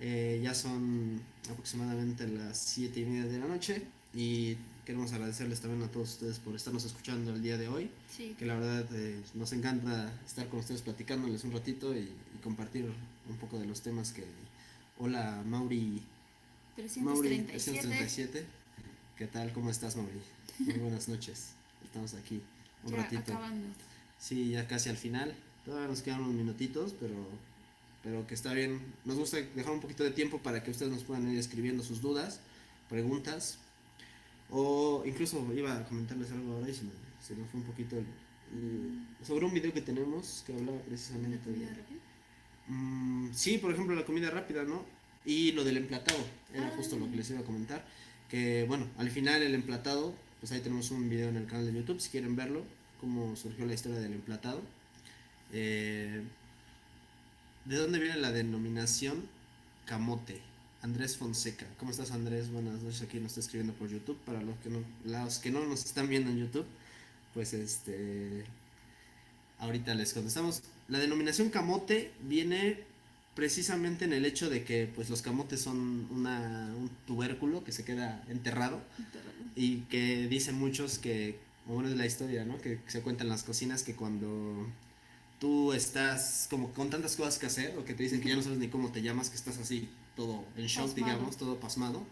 Eh, 0.00 0.40
ya 0.42 0.54
son 0.54 1.20
aproximadamente 1.48 2.26
las 2.26 2.58
7 2.58 2.98
y 2.98 3.04
media 3.04 3.24
de 3.30 3.38
la 3.38 3.46
noche 3.46 3.82
y 4.12 4.56
queremos 4.84 5.12
agradecerles 5.12 5.60
también 5.60 5.82
a 5.84 5.92
todos 5.92 6.14
ustedes 6.14 6.40
por 6.40 6.56
estarnos 6.56 6.84
escuchando 6.84 7.32
el 7.32 7.42
día 7.42 7.56
de 7.56 7.68
hoy. 7.68 7.90
Que 8.36 8.44
la 8.44 8.54
verdad 8.54 8.84
eh, 8.92 9.20
nos 9.34 9.52
encanta 9.52 10.12
estar 10.26 10.48
con 10.48 10.58
ustedes 10.58 10.82
platicándoles 10.82 11.44
un 11.44 11.52
ratito 11.52 11.96
y, 11.96 12.10
compartir 12.42 12.90
un 13.30 13.36
poco 13.36 13.60
de 13.60 13.66
los 13.66 13.82
temas 13.82 14.10
que... 14.10 14.24
Hola 14.98 15.44
Mauri. 15.46 16.02
337. 16.74 17.00
Mauri 17.04 17.42
337. 17.46 18.44
¿Qué 19.16 19.26
tal? 19.28 19.52
¿Cómo 19.52 19.70
estás 19.70 19.94
Mauri? 19.94 20.20
Muy 20.58 20.74
buenas 20.74 21.08
noches. 21.08 21.52
Estamos 21.84 22.14
aquí 22.14 22.40
un 22.84 22.92
ratito. 22.92 23.32
Sí, 24.18 24.50
ya 24.50 24.66
casi 24.66 24.90
al 24.90 24.96
final. 24.96 25.34
Todavía 25.64 25.88
nos 25.88 26.02
quedan 26.02 26.20
unos 26.20 26.34
minutitos, 26.34 26.94
pero, 26.98 27.14
pero 28.02 28.26
que 28.26 28.34
está 28.34 28.52
bien. 28.52 28.80
Nos 29.04 29.16
gusta 29.16 29.38
dejar 29.38 29.72
un 29.72 29.80
poquito 29.80 30.04
de 30.04 30.10
tiempo 30.10 30.38
para 30.38 30.62
que 30.62 30.70
ustedes 30.70 30.92
nos 30.92 31.04
puedan 31.04 31.30
ir 31.30 31.38
escribiendo 31.38 31.82
sus 31.82 32.00
dudas, 32.00 32.40
preguntas. 32.88 33.58
O 34.50 35.02
incluso 35.06 35.46
iba 35.54 35.76
a 35.76 35.84
comentarles 35.84 36.30
algo 36.32 36.54
ahora 36.54 36.68
y 36.68 36.74
se, 36.74 36.84
nos 36.84 37.48
fue 37.50 37.60
un 37.60 37.66
poquito 37.66 37.96
sobre 39.26 39.46
un 39.46 39.54
video 39.54 39.72
que 39.72 39.80
tenemos 39.80 40.44
que 40.46 40.52
hablaba 40.52 40.78
precisamente 40.80 41.38
¿La 41.38 41.42
comida 41.54 41.70
rápida? 41.70 42.00
Mm, 42.68 43.28
sí, 43.32 43.56
por 43.56 43.72
ejemplo, 43.72 43.94
la 43.94 44.04
comida 44.04 44.30
rápida, 44.30 44.64
¿no? 44.64 44.84
Y 45.24 45.52
lo 45.52 45.64
del 45.64 45.78
emplatado, 45.78 46.18
era 46.52 46.66
ah. 46.66 46.72
justo 46.76 46.98
lo 46.98 47.10
que 47.10 47.16
les 47.16 47.30
iba 47.30 47.40
a 47.40 47.44
comentar. 47.44 47.84
Que 48.28 48.64
bueno, 48.68 48.86
al 48.98 49.10
final 49.10 49.42
el 49.42 49.54
emplatado 49.54 50.14
pues 50.42 50.50
ahí 50.50 50.60
tenemos 50.60 50.90
un 50.90 51.08
video 51.08 51.28
en 51.28 51.36
el 51.36 51.46
canal 51.46 51.66
de 51.66 51.72
YouTube 51.72 52.00
si 52.00 52.10
quieren 52.10 52.34
verlo, 52.34 52.64
cómo 53.00 53.36
surgió 53.36 53.64
la 53.64 53.74
historia 53.74 54.00
del 54.00 54.12
emplatado. 54.12 54.60
Eh, 55.52 56.20
¿De 57.64 57.76
dónde 57.76 58.00
viene 58.00 58.16
la 58.16 58.32
denominación 58.32 59.22
camote? 59.86 60.40
Andrés 60.82 61.16
Fonseca. 61.16 61.64
¿Cómo 61.78 61.92
estás 61.92 62.10
Andrés? 62.10 62.50
Buenas 62.50 62.82
noches, 62.82 63.02
aquí 63.02 63.20
nos 63.20 63.28
está 63.28 63.40
escribiendo 63.40 63.72
por 63.74 63.88
YouTube. 63.88 64.18
Para 64.26 64.42
los 64.42 64.56
que 64.58 64.68
no, 64.68 64.82
los 65.04 65.38
que 65.38 65.52
no 65.52 65.64
nos 65.64 65.84
están 65.84 66.08
viendo 66.08 66.32
en 66.32 66.38
YouTube, 66.38 66.66
pues 67.34 67.52
este... 67.54 68.44
Ahorita 69.60 69.94
les 69.94 70.12
contestamos. 70.12 70.64
La 70.88 70.98
denominación 70.98 71.50
camote 71.50 72.10
viene 72.20 72.82
precisamente 73.34 74.04
en 74.04 74.12
el 74.12 74.24
hecho 74.24 74.50
de 74.50 74.64
que 74.64 74.90
pues 74.94 75.08
los 75.10 75.22
camotes 75.22 75.60
son 75.60 76.06
una, 76.10 76.72
un 76.76 76.90
tubérculo 77.06 77.64
que 77.64 77.72
se 77.72 77.84
queda 77.84 78.22
enterrado 78.28 78.80
y 79.56 79.80
que 79.82 80.28
dicen 80.28 80.58
muchos 80.58 80.98
que, 80.98 81.38
bueno 81.66 81.88
es 81.88 81.96
la 81.96 82.06
historia, 82.06 82.44
¿no? 82.44 82.60
Que 82.60 82.78
se 82.86 83.00
cuenta 83.00 83.24
en 83.24 83.30
las 83.30 83.42
cocinas 83.42 83.82
que 83.82 83.94
cuando 83.94 84.66
tú 85.38 85.72
estás 85.72 86.46
como 86.50 86.72
con 86.72 86.90
tantas 86.90 87.16
cosas 87.16 87.38
que 87.38 87.46
hacer 87.46 87.76
o 87.78 87.84
que 87.84 87.94
te 87.94 88.02
dicen 88.02 88.20
que 88.20 88.28
ya 88.28 88.36
no 88.36 88.42
sabes 88.42 88.58
ni 88.58 88.68
cómo 88.68 88.92
te 88.92 89.02
llamas, 89.02 89.30
que 89.30 89.36
estás 89.36 89.58
así 89.58 89.88
todo 90.14 90.44
en 90.56 90.66
shock, 90.66 90.94
digamos, 90.94 91.36
todo 91.36 91.58
pasmado, 91.58 92.04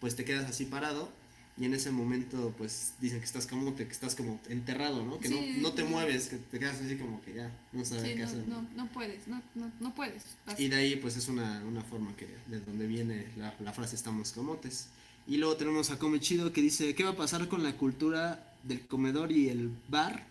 pues 0.00 0.14
te 0.14 0.24
quedas 0.24 0.48
así 0.48 0.66
parado 0.66 1.10
y 1.58 1.64
en 1.64 1.72
ese 1.72 1.90
momento 1.90 2.54
pues 2.58 2.92
dicen 3.00 3.18
que 3.18 3.24
estás 3.24 3.46
como 3.46 3.74
que 3.74 3.84
estás 3.84 4.14
como 4.14 4.38
enterrado, 4.48 5.04
¿no? 5.04 5.18
Que 5.18 5.30
no, 5.30 5.40
no, 5.62 5.72
te 5.72 5.84
mueves, 5.84 6.28
que 6.28 6.36
te 6.36 6.58
quedas 6.58 6.80
así 6.82 6.96
como 6.96 7.22
que 7.22 7.34
ya 7.34 7.50
no 7.72 7.84
sabes 7.84 8.04
qué 8.04 8.16
no, 8.16 8.24
hacer. 8.26 8.48
No, 8.48 8.66
no 8.76 8.86
puedes, 8.88 9.26
no, 9.26 9.42
no, 9.54 9.72
no 9.80 9.94
puedes. 9.94 10.22
Y 10.58 10.68
de 10.68 10.76
ahí 10.76 10.96
pues 10.96 11.16
es 11.16 11.28
una, 11.28 11.62
una 11.64 11.82
forma 11.82 12.14
que 12.14 12.28
de 12.46 12.60
donde 12.60 12.86
viene 12.86 13.26
la, 13.38 13.54
la, 13.60 13.72
frase 13.72 13.96
estamos 13.96 14.32
camotes. 14.32 14.88
Y 15.26 15.38
luego 15.38 15.56
tenemos 15.56 15.90
a 15.90 15.98
Come 15.98 16.20
Chido 16.20 16.52
que 16.52 16.60
dice, 16.60 16.94
¿qué 16.94 17.04
va 17.04 17.10
a 17.10 17.16
pasar 17.16 17.48
con 17.48 17.62
la 17.62 17.76
cultura 17.76 18.52
del 18.62 18.86
comedor 18.86 19.32
y 19.32 19.48
el 19.48 19.70
bar 19.88 20.26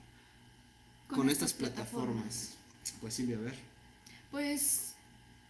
con, 1.07 1.19
con 1.19 1.29
estas, 1.29 1.53
plataformas? 1.53 2.15
plataformas? 2.15 2.49
Pues 3.01 3.13
sí, 3.15 3.33
a 3.33 3.37
ver. 3.37 3.55
Pues 4.29 4.94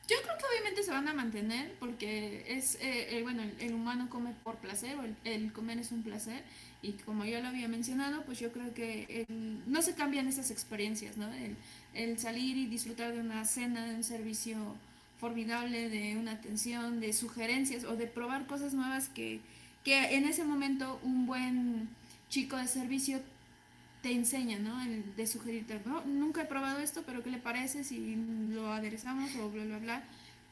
yo 0.07 0.17
creo 0.21 0.37
que 0.37 0.45
obviamente 0.45 0.83
se 0.83 0.91
van 0.91 1.07
a 1.07 1.13
mantener 1.13 1.73
porque 1.79 2.45
es, 2.47 2.75
eh, 2.75 3.17
eh, 3.17 3.23
bueno, 3.23 3.43
el, 3.59 3.73
humano 3.73 4.07
come 4.09 4.33
por 4.43 4.55
placer 4.57 4.95
o 4.97 5.03
el, 5.03 5.15
el, 5.23 5.51
comer 5.51 5.79
es 5.79 5.91
un 5.91 6.03
placer 6.03 6.43
y 6.81 6.91
como 6.91 7.25
yo 7.25 7.41
lo 7.41 7.47
había 7.47 7.67
mencionado, 7.67 8.23
pues 8.23 8.39
yo 8.39 8.51
creo 8.51 8.73
que 8.73 9.25
el, 9.27 9.61
no 9.65 9.81
se 9.81 9.95
cambian 9.95 10.27
esas 10.27 10.51
experiencias, 10.51 11.17
¿no? 11.17 11.27
El, 11.93 12.19
salir 12.19 12.57
y 12.57 12.67
disfrutar 12.67 13.13
de 13.13 13.21
una 13.21 13.45
cena, 13.45 13.85
de 13.85 13.95
un 13.95 14.03
servicio 14.03 14.57
formidable, 15.19 15.89
de 15.89 16.17
una 16.17 16.33
atención, 16.33 16.99
de 16.99 17.13
sugerencias 17.13 17.85
o 17.85 17.95
de 17.95 18.05
probar 18.05 18.45
cosas 18.47 18.73
nuevas 18.73 19.07
que, 19.09 19.39
que 19.83 20.15
en 20.15 20.25
ese 20.25 20.43
momento 20.43 20.99
un 21.03 21.25
buen 21.25 21.87
chico 22.29 22.57
de 22.57 22.67
servicio 22.67 23.21
te 24.05 24.11
enseña, 24.11 24.59
¿no? 24.59 24.79
El 24.83 25.15
de 25.15 25.25
sugerirte, 25.25 25.81
no, 25.83 26.05
nunca 26.05 26.43
he 26.43 26.45
probado 26.45 26.77
esto, 26.77 27.01
pero 27.07 27.23
¿qué 27.23 27.31
le 27.31 27.39
parece 27.39 27.83
si 27.83 28.15
lo 28.51 28.71
aderezamos 28.71 29.35
o 29.37 29.49
bla, 29.49 29.63
bla, 29.63 29.79
bla? 29.79 30.03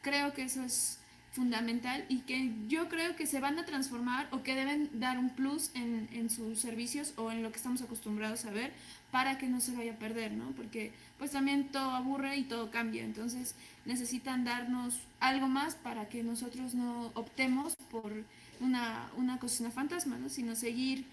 Creo 0.02 0.34
que 0.34 0.42
eso 0.42 0.64
es 0.64 0.98
fundamental 1.30 2.04
y 2.08 2.22
que 2.22 2.50
yo 2.66 2.88
creo 2.88 3.14
que 3.14 3.28
se 3.28 3.38
van 3.38 3.56
a 3.60 3.64
transformar 3.64 4.26
o 4.32 4.42
que 4.42 4.56
deben 4.56 4.90
dar 4.98 5.20
un 5.20 5.30
plus 5.30 5.70
en, 5.74 6.08
en 6.12 6.30
sus 6.30 6.58
servicios 6.58 7.14
o 7.16 7.30
en 7.30 7.44
lo 7.44 7.52
que 7.52 7.58
estamos 7.58 7.80
acostumbrados 7.80 8.44
a 8.44 8.50
ver 8.50 8.72
para 9.12 9.38
que 9.38 9.46
no 9.46 9.60
se 9.60 9.70
vaya 9.70 9.92
a 9.92 9.98
perder, 9.98 10.32
¿no? 10.32 10.50
Porque 10.56 10.92
pues 11.16 11.30
también 11.30 11.68
todo 11.68 11.92
aburre 11.92 12.36
y 12.36 12.42
todo 12.42 12.72
cambia, 12.72 13.04
entonces 13.04 13.54
necesitan 13.84 14.42
darnos 14.42 14.98
algo 15.20 15.46
más 15.46 15.76
para 15.76 16.08
que 16.08 16.24
nosotros 16.24 16.74
no 16.74 17.12
optemos 17.14 17.76
por 17.92 18.12
una, 18.58 19.08
una 19.16 19.38
cocina 19.38 19.70
fantasma, 19.70 20.18
¿no? 20.18 20.28
Sino 20.28 20.56
seguir 20.56 21.06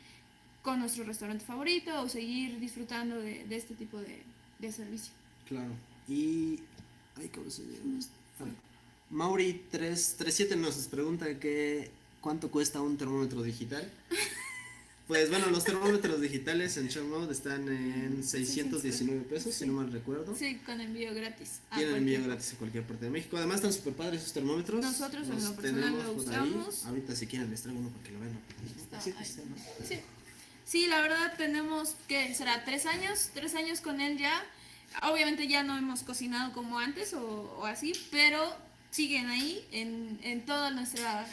con 0.62 0.80
nuestro 0.80 1.04
restaurante 1.04 1.43
favorito 1.43 2.02
o 2.02 2.10
seguir 2.10 2.60
disfrutando 2.60 3.19
de, 3.19 3.45
de 3.45 3.56
este 3.56 3.74
tipo 3.76 3.97
de, 3.97 4.21
de, 4.60 4.71
servicio. 4.71 5.13
Claro. 5.47 5.71
Y. 6.08 6.60
Ay, 7.17 7.30
¿cómo 7.30 7.50
se 7.50 7.63
llama? 7.63 8.00
Mauri 9.10 9.65
337 9.69 10.56
nos 10.56 10.76
pregunta 10.88 11.39
que 11.39 11.91
cuánto 12.21 12.50
cuesta 12.50 12.82
un 12.82 12.97
termómetro 12.97 13.41
digital. 13.43 13.89
Pues 15.12 15.30
bueno, 15.30 15.47
los 15.47 15.65
termómetros 15.65 16.21
digitales 16.21 16.78
en 16.78 17.10
Mode 17.10 17.34
están 17.34 17.67
en 17.67 18.24
619 18.24 19.24
pesos, 19.24 19.54
si 19.54 19.65
no 19.65 19.74
mal 19.74 19.91
recuerdo. 19.91 20.34
Sí, 20.34 20.56
con 20.65 20.80
envío 20.80 21.13
gratis. 21.13 21.60
Tienen 21.76 21.97
envío 21.97 22.24
gratis 22.24 22.54
a 22.54 22.56
cualquier 22.56 22.86
parte 22.86 23.04
de 23.04 23.12
México. 23.12 23.36
Además 23.36 23.58
están 23.58 23.74
súper 23.74 23.91
padres 23.91 24.21
esos 24.21 24.32
termómetros. 24.32 24.82
Nosotros 24.82 25.28
en 25.28 25.43
lo 25.43 25.54
personal 25.54 25.97
lo 26.02 26.13
usamos. 26.13 26.86
Ahorita 26.86 27.13
si 27.13 27.28
quieren 27.28 27.50
les 27.50 27.62
traigo 27.62 27.82
uno 27.82 27.89
para 27.89 28.04
que 28.06 28.12
lo 28.12 28.19
vean. 28.21 28.39
Sí, 29.04 29.13
sí. 29.86 30.00
Sí, 30.71 30.88
la 30.88 31.01
verdad 31.01 31.34
tenemos, 31.36 31.97
que 32.07 32.34
será? 32.34 32.63
¿Tres 32.63 32.86
años? 32.86 33.31
¿Tres 33.34 33.55
años 33.55 33.81
con 33.81 33.99
él 33.99 34.17
ya? 34.17 34.41
Obviamente 35.01 35.49
ya 35.49 35.63
no 35.63 35.77
hemos 35.77 36.01
cocinado 36.01 36.53
como 36.53 36.79
antes 36.79 37.13
o, 37.13 37.57
o 37.60 37.65
así, 37.65 37.91
pero 38.10 38.55
siguen 38.89 39.27
ahí 39.27 39.67
en, 39.73 40.17
en 40.23 40.45
toda 40.45 40.71
nuestra, 40.71 41.27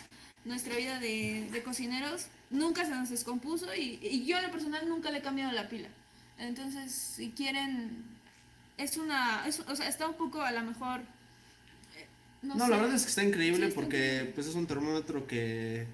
nuestra 0.44 0.74
vida 0.74 0.98
de, 0.98 1.48
de, 1.52 1.62
cocineros. 1.62 2.26
Nunca 2.50 2.84
se 2.84 2.90
nos 2.90 3.10
descompuso 3.10 3.72
y, 3.76 4.00
y, 4.02 4.26
yo 4.26 4.38
en 4.38 4.42
lo 4.42 4.50
personal 4.50 4.88
nunca 4.88 5.12
le 5.12 5.18
he 5.18 5.22
cambiado 5.22 5.52
la 5.52 5.68
pila. 5.68 5.88
Entonces, 6.38 6.90
si 6.90 7.30
quieren, 7.30 8.02
es 8.76 8.96
una, 8.96 9.46
es, 9.46 9.60
o 9.60 9.76
sea, 9.76 9.86
está 9.86 10.08
un 10.08 10.16
poco 10.16 10.42
a 10.42 10.50
lo 10.50 10.64
mejor... 10.64 11.02
Eh, 11.96 12.06
no, 12.42 12.56
no 12.56 12.64
sé. 12.64 12.70
la 12.72 12.76
verdad 12.78 12.96
es 12.96 13.02
que 13.02 13.10
está 13.10 13.22
increíble 13.22 13.66
sí, 13.66 13.68
está 13.68 13.80
porque 13.80 13.98
increíble. 13.98 14.32
pues 14.34 14.48
es 14.48 14.56
un 14.56 14.66
termómetro 14.66 15.28
que 15.28 15.86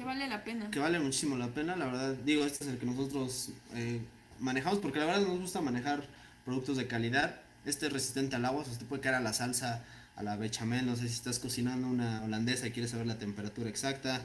que 0.00 0.06
vale 0.06 0.28
la 0.28 0.42
pena. 0.42 0.70
Que 0.70 0.78
vale 0.78 0.98
muchísimo 0.98 1.36
la 1.36 1.48
pena, 1.48 1.76
la 1.76 1.84
verdad. 1.84 2.14
Digo, 2.24 2.46
este 2.46 2.64
es 2.64 2.70
el 2.70 2.78
que 2.78 2.86
nosotros 2.86 3.50
eh, 3.74 4.00
manejamos 4.38 4.78
porque 4.78 4.98
la 4.98 5.04
verdad 5.04 5.26
nos 5.26 5.40
gusta 5.40 5.60
manejar 5.60 6.02
productos 6.46 6.78
de 6.78 6.86
calidad. 6.86 7.38
Este 7.66 7.86
es 7.86 7.92
resistente 7.92 8.34
al 8.34 8.46
agua, 8.46 8.62
o 8.62 8.64
sea, 8.64 8.78
te 8.78 8.86
puede 8.86 9.02
caer 9.02 9.16
a 9.16 9.20
la 9.20 9.34
salsa, 9.34 9.84
a 10.16 10.22
la 10.22 10.36
bechamel, 10.36 10.86
no 10.86 10.96
sé 10.96 11.02
si 11.02 11.12
estás 11.16 11.38
cocinando 11.38 11.86
una 11.86 12.24
holandesa 12.24 12.66
y 12.66 12.70
quieres 12.70 12.92
saber 12.92 13.06
la 13.06 13.18
temperatura 13.18 13.68
exacta, 13.68 14.22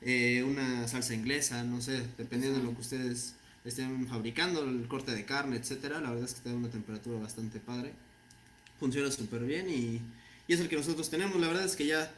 eh, 0.00 0.42
una 0.42 0.88
salsa 0.88 1.14
inglesa, 1.14 1.62
no 1.62 1.80
sé, 1.80 2.02
dependiendo 2.18 2.58
de 2.58 2.64
lo 2.64 2.74
que 2.74 2.80
ustedes 2.80 3.36
estén 3.64 4.08
fabricando, 4.08 4.64
el 4.64 4.88
corte 4.88 5.14
de 5.14 5.24
carne, 5.24 5.54
etcétera, 5.54 6.00
la 6.00 6.10
verdad 6.10 6.24
es 6.24 6.34
que 6.34 6.40
te 6.40 6.48
da 6.48 6.56
una 6.56 6.70
temperatura 6.70 7.20
bastante 7.20 7.60
padre. 7.60 7.92
Funciona 8.80 9.12
súper 9.12 9.44
bien 9.44 9.70
y, 9.70 10.00
y 10.48 10.54
es 10.54 10.58
el 10.58 10.68
que 10.68 10.74
nosotros 10.74 11.08
tenemos, 11.08 11.40
la 11.40 11.46
verdad 11.46 11.64
es 11.64 11.76
que 11.76 11.86
ya 11.86 12.10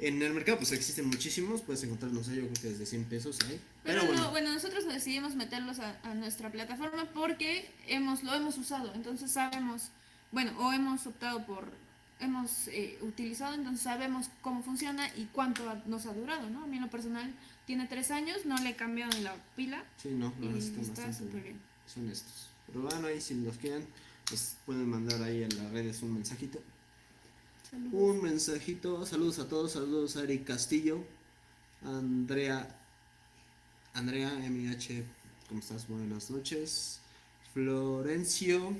en 0.00 0.22
el 0.22 0.32
mercado 0.32 0.58
pues 0.58 0.72
existen 0.72 1.06
muchísimos, 1.06 1.62
puedes 1.62 1.82
encontrarlos 1.84 2.28
ahí, 2.28 2.36
yo 2.36 2.42
creo 2.48 2.54
que 2.54 2.68
desde 2.70 2.86
100 2.86 3.04
pesos 3.04 3.38
ahí. 3.46 3.60
Pero, 3.84 4.00
Pero 4.00 4.06
bueno. 4.06 4.22
No, 4.22 4.30
bueno, 4.30 4.52
nosotros 4.52 4.86
decidimos 4.86 5.34
meterlos 5.34 5.78
a, 5.78 5.98
a, 6.02 6.14
nuestra 6.14 6.50
plataforma 6.50 7.06
porque 7.12 7.70
hemos 7.86 8.22
lo 8.22 8.34
hemos 8.34 8.56
usado, 8.58 8.92
entonces 8.94 9.30
sabemos, 9.30 9.90
bueno, 10.32 10.52
o 10.58 10.72
hemos 10.72 11.06
optado 11.06 11.44
por, 11.46 11.70
hemos 12.20 12.68
eh, 12.68 12.98
utilizado, 13.02 13.54
entonces 13.54 13.82
sabemos 13.82 14.30
cómo 14.40 14.62
funciona 14.62 15.08
y 15.16 15.26
cuánto 15.32 15.68
ha, 15.68 15.82
nos 15.86 16.06
ha 16.06 16.12
durado, 16.12 16.48
¿no? 16.50 16.64
A 16.64 16.66
mí 16.66 16.76
en 16.76 16.84
lo 16.84 16.90
personal 16.90 17.32
tiene 17.66 17.86
tres 17.86 18.10
años, 18.10 18.46
no 18.46 18.56
le 18.58 18.70
he 18.70 18.76
cambiado 18.76 19.18
la 19.20 19.34
pila. 19.56 19.84
Sí, 19.96 20.10
no, 20.10 20.32
no 20.38 20.56
y 20.56 20.58
está 20.58 21.12
súper 21.12 21.42
bien. 21.42 21.60
Son 21.86 22.08
estos. 22.08 22.48
Pero 22.66 22.82
bueno, 22.82 23.08
ahí 23.08 23.20
si 23.20 23.34
los 23.34 23.56
quieren, 23.56 23.86
pues 24.28 24.56
pueden 24.64 24.88
mandar 24.88 25.22
ahí 25.22 25.42
en 25.42 25.56
las 25.56 25.70
redes 25.72 26.02
un 26.02 26.14
mensajito. 26.14 26.62
Saludos. 27.70 27.92
Un 27.92 28.22
mensajito, 28.22 29.06
saludos 29.06 29.38
a 29.38 29.48
todos, 29.48 29.72
saludos 29.72 30.16
a 30.16 30.24
Eric 30.24 30.44
Castillo, 30.44 31.04
Andrea, 31.82 32.76
Andrea 33.94 34.30
MH, 34.38 35.04
¿cómo 35.48 35.60
estás? 35.60 35.86
Buenas 35.88 36.30
noches. 36.30 37.00
Florencio, 37.54 38.76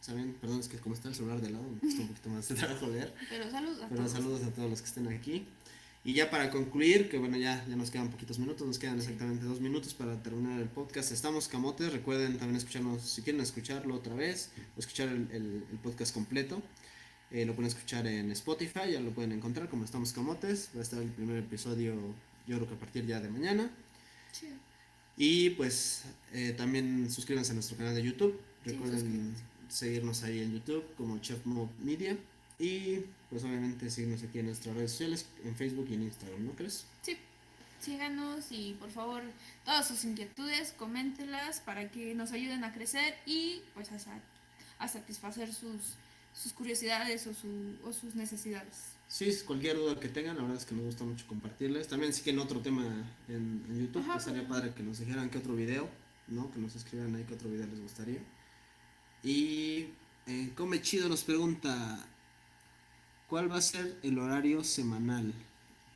¿saben? 0.00 0.34
Perdón, 0.40 0.60
es 0.60 0.68
que 0.68 0.78
como 0.78 0.94
está 0.94 1.08
el 1.08 1.14
celular 1.14 1.40
de 1.40 1.50
lado, 1.50 1.64
me 1.64 1.78
cuesta 1.78 2.02
un 2.02 2.08
poquito 2.08 2.28
más 2.30 2.48
de 2.48 2.54
trabajo 2.56 2.86
leer. 2.88 3.14
Pero 3.28 3.50
saludos 3.50 3.82
a 3.82 3.88
Pero 3.88 4.00
todos. 4.00 4.12
saludos 4.12 4.42
a 4.42 4.50
todos 4.50 4.70
los 4.70 4.80
que 4.80 4.88
estén 4.88 5.08
aquí. 5.08 5.46
Y 6.06 6.12
ya 6.12 6.28
para 6.30 6.50
concluir, 6.50 7.08
que 7.08 7.18
bueno, 7.18 7.36
ya, 7.38 7.64
ya 7.66 7.76
nos 7.76 7.90
quedan 7.90 8.10
poquitos 8.10 8.38
minutos, 8.38 8.66
nos 8.66 8.78
quedan 8.78 8.98
exactamente 8.98 9.44
dos 9.46 9.60
minutos 9.60 9.94
para 9.94 10.22
terminar 10.22 10.60
el 10.60 10.68
podcast. 10.68 11.12
Estamos 11.12 11.48
camotes, 11.48 11.92
recuerden 11.92 12.36
también 12.36 12.56
escucharnos, 12.56 13.00
si 13.02 13.22
quieren 13.22 13.40
escucharlo 13.40 13.94
otra 13.94 14.14
vez, 14.14 14.50
o 14.76 14.80
escuchar 14.80 15.08
el, 15.08 15.28
el, 15.30 15.64
el 15.70 15.78
podcast 15.82 16.12
completo. 16.12 16.60
Eh, 17.30 17.44
lo 17.44 17.54
pueden 17.54 17.68
escuchar 17.68 18.06
en 18.06 18.30
Spotify, 18.32 18.92
ya 18.92 19.00
lo 19.00 19.10
pueden 19.10 19.32
encontrar 19.32 19.68
como 19.68 19.84
Estamos 19.84 20.12
Camotes. 20.12 20.70
Va 20.74 20.80
a 20.80 20.82
estar 20.82 21.00
el 21.00 21.10
primer 21.10 21.38
episodio, 21.38 21.94
yo 22.46 22.56
creo 22.56 22.68
que 22.68 22.74
a 22.74 22.78
partir 22.78 23.06
ya 23.06 23.20
de 23.20 23.28
mañana. 23.28 23.70
Sí. 24.32 24.48
Y 25.16 25.50
pues 25.50 26.04
eh, 26.32 26.54
también 26.56 27.10
suscríbanse 27.10 27.52
a 27.52 27.54
nuestro 27.54 27.76
canal 27.76 27.94
de 27.94 28.02
YouTube. 28.02 28.40
Recuerden 28.64 29.34
sí, 29.36 29.42
seguirnos 29.68 30.22
ahí 30.22 30.40
en 30.40 30.52
YouTube 30.52 30.84
como 30.96 31.18
Chef 31.18 31.44
Mob 31.44 31.68
Media. 31.80 32.16
Y 32.58 33.00
pues 33.30 33.42
obviamente 33.44 33.90
seguirnos 33.90 34.22
aquí 34.22 34.38
en 34.38 34.46
nuestras 34.46 34.76
redes 34.76 34.92
sociales, 34.92 35.26
en 35.44 35.56
Facebook 35.56 35.86
y 35.90 35.94
en 35.94 36.02
Instagram, 36.02 36.46
¿no 36.46 36.52
crees? 36.52 36.86
Sí. 37.02 37.16
Síganos 37.80 38.46
y 38.50 38.76
por 38.80 38.90
favor 38.90 39.22
todas 39.64 39.86
sus 39.86 40.04
inquietudes, 40.04 40.72
coméntelas 40.72 41.60
para 41.60 41.90
que 41.90 42.14
nos 42.14 42.32
ayuden 42.32 42.64
a 42.64 42.72
crecer 42.72 43.14
y 43.26 43.60
pues 43.74 43.90
a, 43.92 43.98
a 44.78 44.88
satisfacer 44.88 45.52
sus 45.52 45.96
sus 46.34 46.52
curiosidades 46.52 47.26
o, 47.26 47.34
su, 47.34 47.48
o, 47.84 47.92
sus 47.92 48.14
necesidades. 48.14 48.96
Sí, 49.06 49.32
cualquier 49.46 49.76
duda 49.76 49.98
que 50.00 50.08
tengan, 50.08 50.36
la 50.36 50.42
verdad 50.42 50.58
es 50.58 50.66
que 50.66 50.74
nos 50.74 50.86
gusta 50.86 51.04
mucho 51.04 51.26
compartirles. 51.26 51.86
También 51.88 52.12
sí 52.12 52.22
que 52.22 52.30
en 52.30 52.40
otro 52.40 52.60
tema 52.60 52.84
en, 53.28 53.64
en 53.68 53.80
YouTube, 53.80 54.02
Ajá, 54.02 54.14
pues 54.14 54.24
sería 54.24 54.46
padre 54.46 54.74
que 54.74 54.82
nos 54.82 54.98
dijeran 54.98 55.30
qué 55.30 55.38
otro 55.38 55.54
video, 55.54 55.88
¿no? 56.26 56.50
Que 56.50 56.58
nos 56.58 56.74
escriban 56.74 57.14
ahí 57.14 57.24
qué 57.24 57.34
otro 57.34 57.48
video 57.48 57.66
les 57.66 57.80
gustaría. 57.80 58.20
Y 59.22 59.90
eh, 60.26 60.52
Come 60.56 60.82
Chido 60.82 61.08
nos 61.08 61.22
pregunta, 61.22 62.04
¿cuál 63.28 63.50
va 63.50 63.56
a 63.58 63.62
ser 63.62 63.98
el 64.02 64.18
horario 64.18 64.64
semanal? 64.64 65.32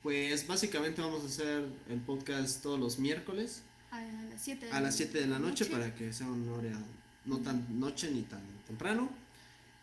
Pues 0.02 0.46
básicamente 0.46 1.02
vamos 1.02 1.24
a 1.24 1.26
hacer 1.26 1.68
el 1.88 2.00
podcast 2.00 2.62
todos 2.62 2.78
los 2.78 2.98
miércoles 2.98 3.62
A 3.90 4.00
las 4.00 4.42
7 4.42 4.66
de, 4.66 4.72
a 4.72 4.80
las 4.80 4.96
7 4.96 5.20
de 5.20 5.26
la 5.26 5.38
noche 5.38 5.64
para 5.66 5.94
que 5.94 6.12
sea 6.12 6.28
una 6.28 6.52
hora 6.52 6.78
no 7.24 7.38
tan 7.38 7.80
noche 7.80 8.10
ni 8.10 8.22
tan 8.22 8.40
temprano. 8.66 9.10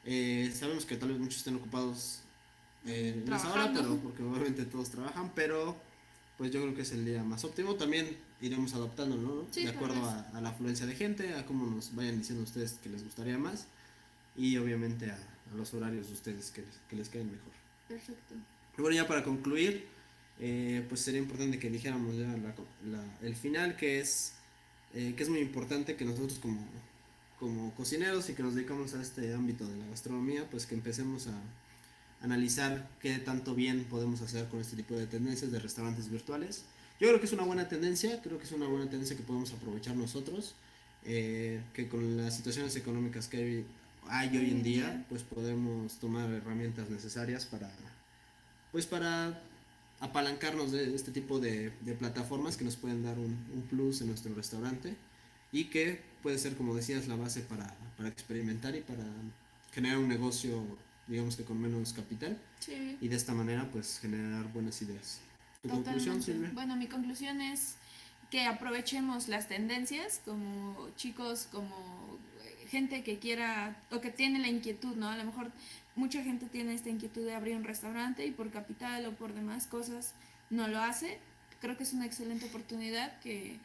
Eh, 0.05 0.51
sabemos 0.53 0.85
que 0.85 0.95
tal 0.97 1.09
vez 1.09 1.19
muchos 1.19 1.37
estén 1.37 1.55
ocupados 1.55 2.21
eh, 2.85 3.21
en 3.25 3.33
esa 3.33 3.51
hora, 3.51 3.71
pero 3.73 3.97
porque 3.97 4.23
obviamente 4.23 4.65
todos 4.65 4.89
trabajan, 4.91 5.31
pero 5.35 5.75
pues 6.37 6.51
yo 6.51 6.61
creo 6.61 6.75
que 6.75 6.81
es 6.83 6.91
el 6.91 7.05
día 7.05 7.23
más 7.23 7.43
óptimo. 7.43 7.75
También 7.75 8.15
iremos 8.41 8.73
adaptándolo, 8.73 9.21
¿no? 9.21 9.47
Sí, 9.51 9.63
de 9.63 9.69
acuerdo 9.71 10.03
a, 10.05 10.19
a 10.37 10.41
la 10.41 10.49
afluencia 10.49 10.85
de 10.85 10.95
gente, 10.95 11.33
a 11.33 11.45
cómo 11.45 11.65
nos 11.65 11.95
vayan 11.95 12.17
diciendo 12.19 12.43
ustedes 12.43 12.73
que 12.83 12.89
les 12.89 13.03
gustaría 13.03 13.37
más 13.37 13.67
y 14.35 14.57
obviamente 14.57 15.09
a, 15.09 15.15
a 15.15 15.55
los 15.55 15.73
horarios 15.73 16.07
de 16.07 16.13
ustedes 16.13 16.51
que, 16.51 16.61
les- 16.61 16.77
que 16.89 16.95
les 16.97 17.09
queden 17.09 17.31
mejor. 17.31 17.51
Perfecto. 17.87 18.35
Y 18.77 18.81
bueno, 18.81 18.95
ya 18.97 19.07
para 19.07 19.23
concluir, 19.23 19.87
eh, 20.39 20.85
pues 20.89 21.01
sería 21.01 21.21
importante 21.21 21.57
que 21.57 21.69
dijéramos 21.69 22.15
ya 22.17 22.27
la- 22.27 22.53
la- 22.91 23.17
el 23.21 23.35
final, 23.35 23.77
que 23.77 24.01
es, 24.01 24.33
eh, 24.93 25.13
que 25.15 25.23
es 25.23 25.29
muy 25.29 25.39
importante 25.39 25.95
que 25.95 26.03
nosotros 26.05 26.37
como, 26.39 26.59
como 27.39 27.73
cocineros 27.75 28.29
y 28.29 28.33
que 28.33 28.43
nos 28.43 28.55
dedicamos 28.55 28.93
a 28.93 29.01
este 29.01 29.33
ámbito 29.33 29.67
de 29.67 29.77
la 29.77 29.87
gastronomía, 29.87 30.47
pues 30.49 30.65
que 30.65 30.75
empecemos 30.75 31.27
a 31.27 31.33
analizar 32.21 32.89
qué 33.01 33.17
tanto 33.19 33.55
bien 33.55 33.85
podemos 33.85 34.21
hacer 34.21 34.47
con 34.47 34.61
este 34.61 34.75
tipo 34.75 34.95
de 34.95 35.05
tendencias 35.05 35.51
de 35.51 35.59
restaurantes 35.59 36.09
virtuales. 36.09 36.63
Yo 36.99 37.07
creo 37.07 37.19
que 37.19 37.25
es 37.25 37.33
una 37.33 37.43
buena 37.43 37.67
tendencia, 37.67 38.21
creo 38.21 38.37
que 38.37 38.45
es 38.45 38.51
una 38.51 38.67
buena 38.67 38.89
tendencia 38.89 39.17
que 39.17 39.23
podemos 39.23 39.51
aprovechar 39.51 39.95
nosotros, 39.95 40.55
eh, 41.03 41.61
que 41.73 41.89
con 41.89 42.17
las 42.17 42.37
situaciones 42.37 42.75
económicas 42.75 43.27
que 43.27 43.37
hay, 43.37 43.65
hay 44.07 44.37
hoy 44.37 44.49
en 44.49 44.63
día, 44.63 45.05
pues 45.09 45.23
podemos 45.23 45.93
tomar 45.99 46.29
herramientas 46.29 46.89
necesarias 46.89 47.45
para, 47.45 47.69
pues 48.71 48.85
para 48.85 49.41
apalancarnos 49.99 50.71
de 50.71 50.95
este 50.95 51.11
tipo 51.11 51.39
de, 51.39 51.71
de 51.81 51.93
plataformas 51.95 52.55
que 52.55 52.63
nos 52.63 52.77
pueden 52.77 53.03
dar 53.03 53.19
un, 53.19 53.37
un 53.53 53.61
plus 53.69 54.01
en 54.01 54.07
nuestro 54.07 54.33
restaurante 54.33 54.95
y 55.51 55.65
que 55.65 56.01
puede 56.25 56.39
ser, 56.39 56.57
como 56.57 56.73
decías, 56.73 57.07
la 57.07 57.15
base 57.15 57.41
para, 57.41 57.71
para 57.97 58.09
experimentar 58.09 58.75
y 58.75 58.81
para 58.81 59.03
generar 59.71 59.99
un 59.99 60.07
negocio, 60.07 60.65
digamos 61.05 61.35
que 61.35 61.43
con 61.43 61.61
menos 61.61 61.93
capital 61.93 62.35
Sí. 62.59 62.97
y 62.99 63.07
de 63.09 63.15
esta 63.15 63.35
manera 63.35 63.69
pues 63.71 63.99
generar 63.99 64.51
buenas 64.51 64.81
ideas. 64.81 65.19
¿Tu 65.61 65.69
conclusión. 65.69 66.23
Silvia? 66.23 66.49
Bueno, 66.51 66.75
mi 66.77 66.87
conclusión 66.87 67.41
es 67.41 67.75
que 68.31 68.45
aprovechemos 68.45 69.27
las 69.27 69.47
tendencias 69.47 70.19
como 70.25 70.89
chicos, 70.95 71.47
como 71.51 72.17
eh, 72.43 72.65
gente 72.69 73.03
que 73.03 73.19
quiera 73.19 73.79
o 73.91 74.01
que 74.01 74.09
tiene 74.09 74.39
la 74.39 74.47
inquietud, 74.47 74.95
¿no? 74.95 75.09
A 75.09 75.17
lo 75.17 75.25
mejor 75.25 75.51
mucha 75.95 76.23
gente 76.23 76.47
tiene 76.47 76.73
esta 76.73 76.89
inquietud 76.89 77.23
de 77.23 77.35
abrir 77.35 77.55
un 77.55 77.65
restaurante 77.65 78.25
y 78.25 78.31
por 78.31 78.49
capital 78.49 79.05
o 79.05 79.11
por 79.11 79.31
demás 79.35 79.67
cosas 79.67 80.15
no 80.49 80.67
lo 80.67 80.79
hace. 80.79 81.19
Creo 81.61 81.77
que 81.77 81.83
es 81.83 81.93
una 81.93 82.07
excelente 82.07 82.45
oportunidad 82.45 83.19
que, 83.19 83.59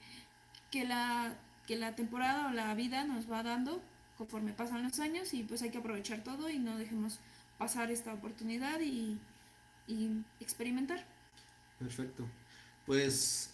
que, 0.70 0.85
la, 0.85 1.33
que 1.70 1.76
la 1.76 1.94
temporada 1.94 2.48
o 2.48 2.52
la 2.52 2.74
vida 2.74 3.04
nos 3.04 3.30
va 3.30 3.44
dando 3.44 3.80
conforme 4.18 4.52
pasan 4.52 4.83
los 4.83 4.98
años 4.98 5.33
y 5.35 5.44
pues 5.44 5.62
hay 5.62 5.70
que 5.70 5.78
aprovechar 5.78 6.24
todo 6.24 6.50
y 6.50 6.59
no 6.59 6.76
dejemos 6.76 7.20
pasar 7.59 7.92
esta 7.92 8.12
oportunidad 8.12 8.80
y, 8.80 9.16
experimentar. 10.40 11.06
Perfecto. 11.78 12.26
Pues 12.87 13.50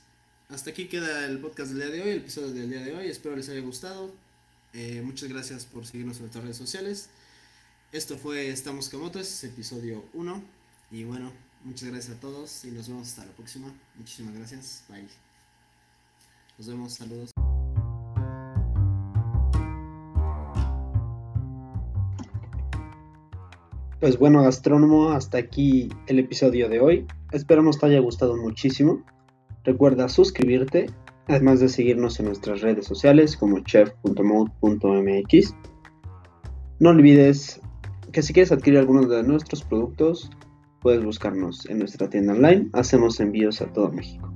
hasta 0.49 0.71
aquí 0.71 0.87
queda 0.87 1.27
el 1.27 1.41
podcast 1.41 1.73
del 1.73 1.79
día 1.79 1.91
de 1.91 2.03
hoy, 2.03 2.09
el 2.09 2.17
episodio 2.19 2.55
del 2.55 2.71
día 2.71 2.81
de 2.81 2.97
hoy. 2.97 3.07
Espero 3.09 3.37
les 3.37 3.51
haya 3.51 3.61
gustado. 3.61 4.15
Eh, 4.73 5.03
muchas 5.05 5.29
gracias 5.29 5.67
por 5.67 5.85
seguirnos 5.85 6.17
en 6.17 6.23
nuestras 6.23 6.43
redes 6.43 6.57
sociales. 6.57 7.11
Esto 7.93 8.17
fue 8.17 8.49
Estamos 8.49 8.89
Camotes, 8.89 9.45
episodio 9.45 10.09
1. 10.15 10.43
Y 10.91 11.05
bueno, 11.05 11.33
muchas 11.65 11.91
gracias 11.91 12.17
a 12.17 12.21
todos 12.21 12.65
y 12.65 12.71
nos 12.71 12.89
vemos 12.89 13.09
hasta 13.09 13.27
la 13.27 13.33
próxima. 13.33 13.71
Muchísimas 13.95 14.35
gracias. 14.35 14.85
Bye. 14.89 15.07
Nos 16.57 16.67
vemos. 16.67 16.95
Saludos. 16.95 17.36
Pues 24.01 24.19
bueno, 24.19 24.43
gastrónomo, 24.43 25.11
hasta 25.11 25.39
aquí 25.39 25.89
el 26.07 26.19
episodio 26.19 26.69
de 26.69 26.81
hoy. 26.81 27.07
Esperamos 27.33 27.79
te 27.79 27.87
haya 27.87 28.01
gustado 28.01 28.37
muchísimo. 28.37 29.03
Recuerda 29.65 30.09
suscribirte, 30.09 30.87
además 31.29 31.61
de 31.61 31.69
seguirnos 31.69 32.21
en 32.21 32.27
nuestras 32.27 32.61
redes 32.61 32.87
sociales 32.87 33.37
como 33.37 33.61
chef.mode.mx. 33.61 35.55
No 36.79 36.91
olvides 36.91 37.61
que 38.13 38.23
si 38.23 38.35
quieres 38.35 38.53
adquirir 38.53 38.81
algunos 38.81 39.09
de 39.09 39.23
nuestros 39.23 39.63
productos, 39.63 40.31
puedes 40.83 41.03
buscarnos 41.03 41.65
en 41.67 41.79
nuestra 41.79 42.11
tienda 42.11 42.35
online. 42.35 42.69
Hacemos 42.75 43.19
envíos 43.19 43.63
a 43.63 43.73
todo 43.73 43.91
México. 43.91 44.31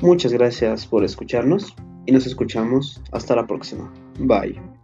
Muchas 0.00 0.32
gracias 0.32 0.86
por 0.86 1.04
escucharnos 1.04 1.74
y 2.06 2.12
nos 2.12 2.26
escuchamos 2.26 3.02
hasta 3.12 3.36
la 3.36 3.46
próxima. 3.46 3.92
Bye. 4.18 4.75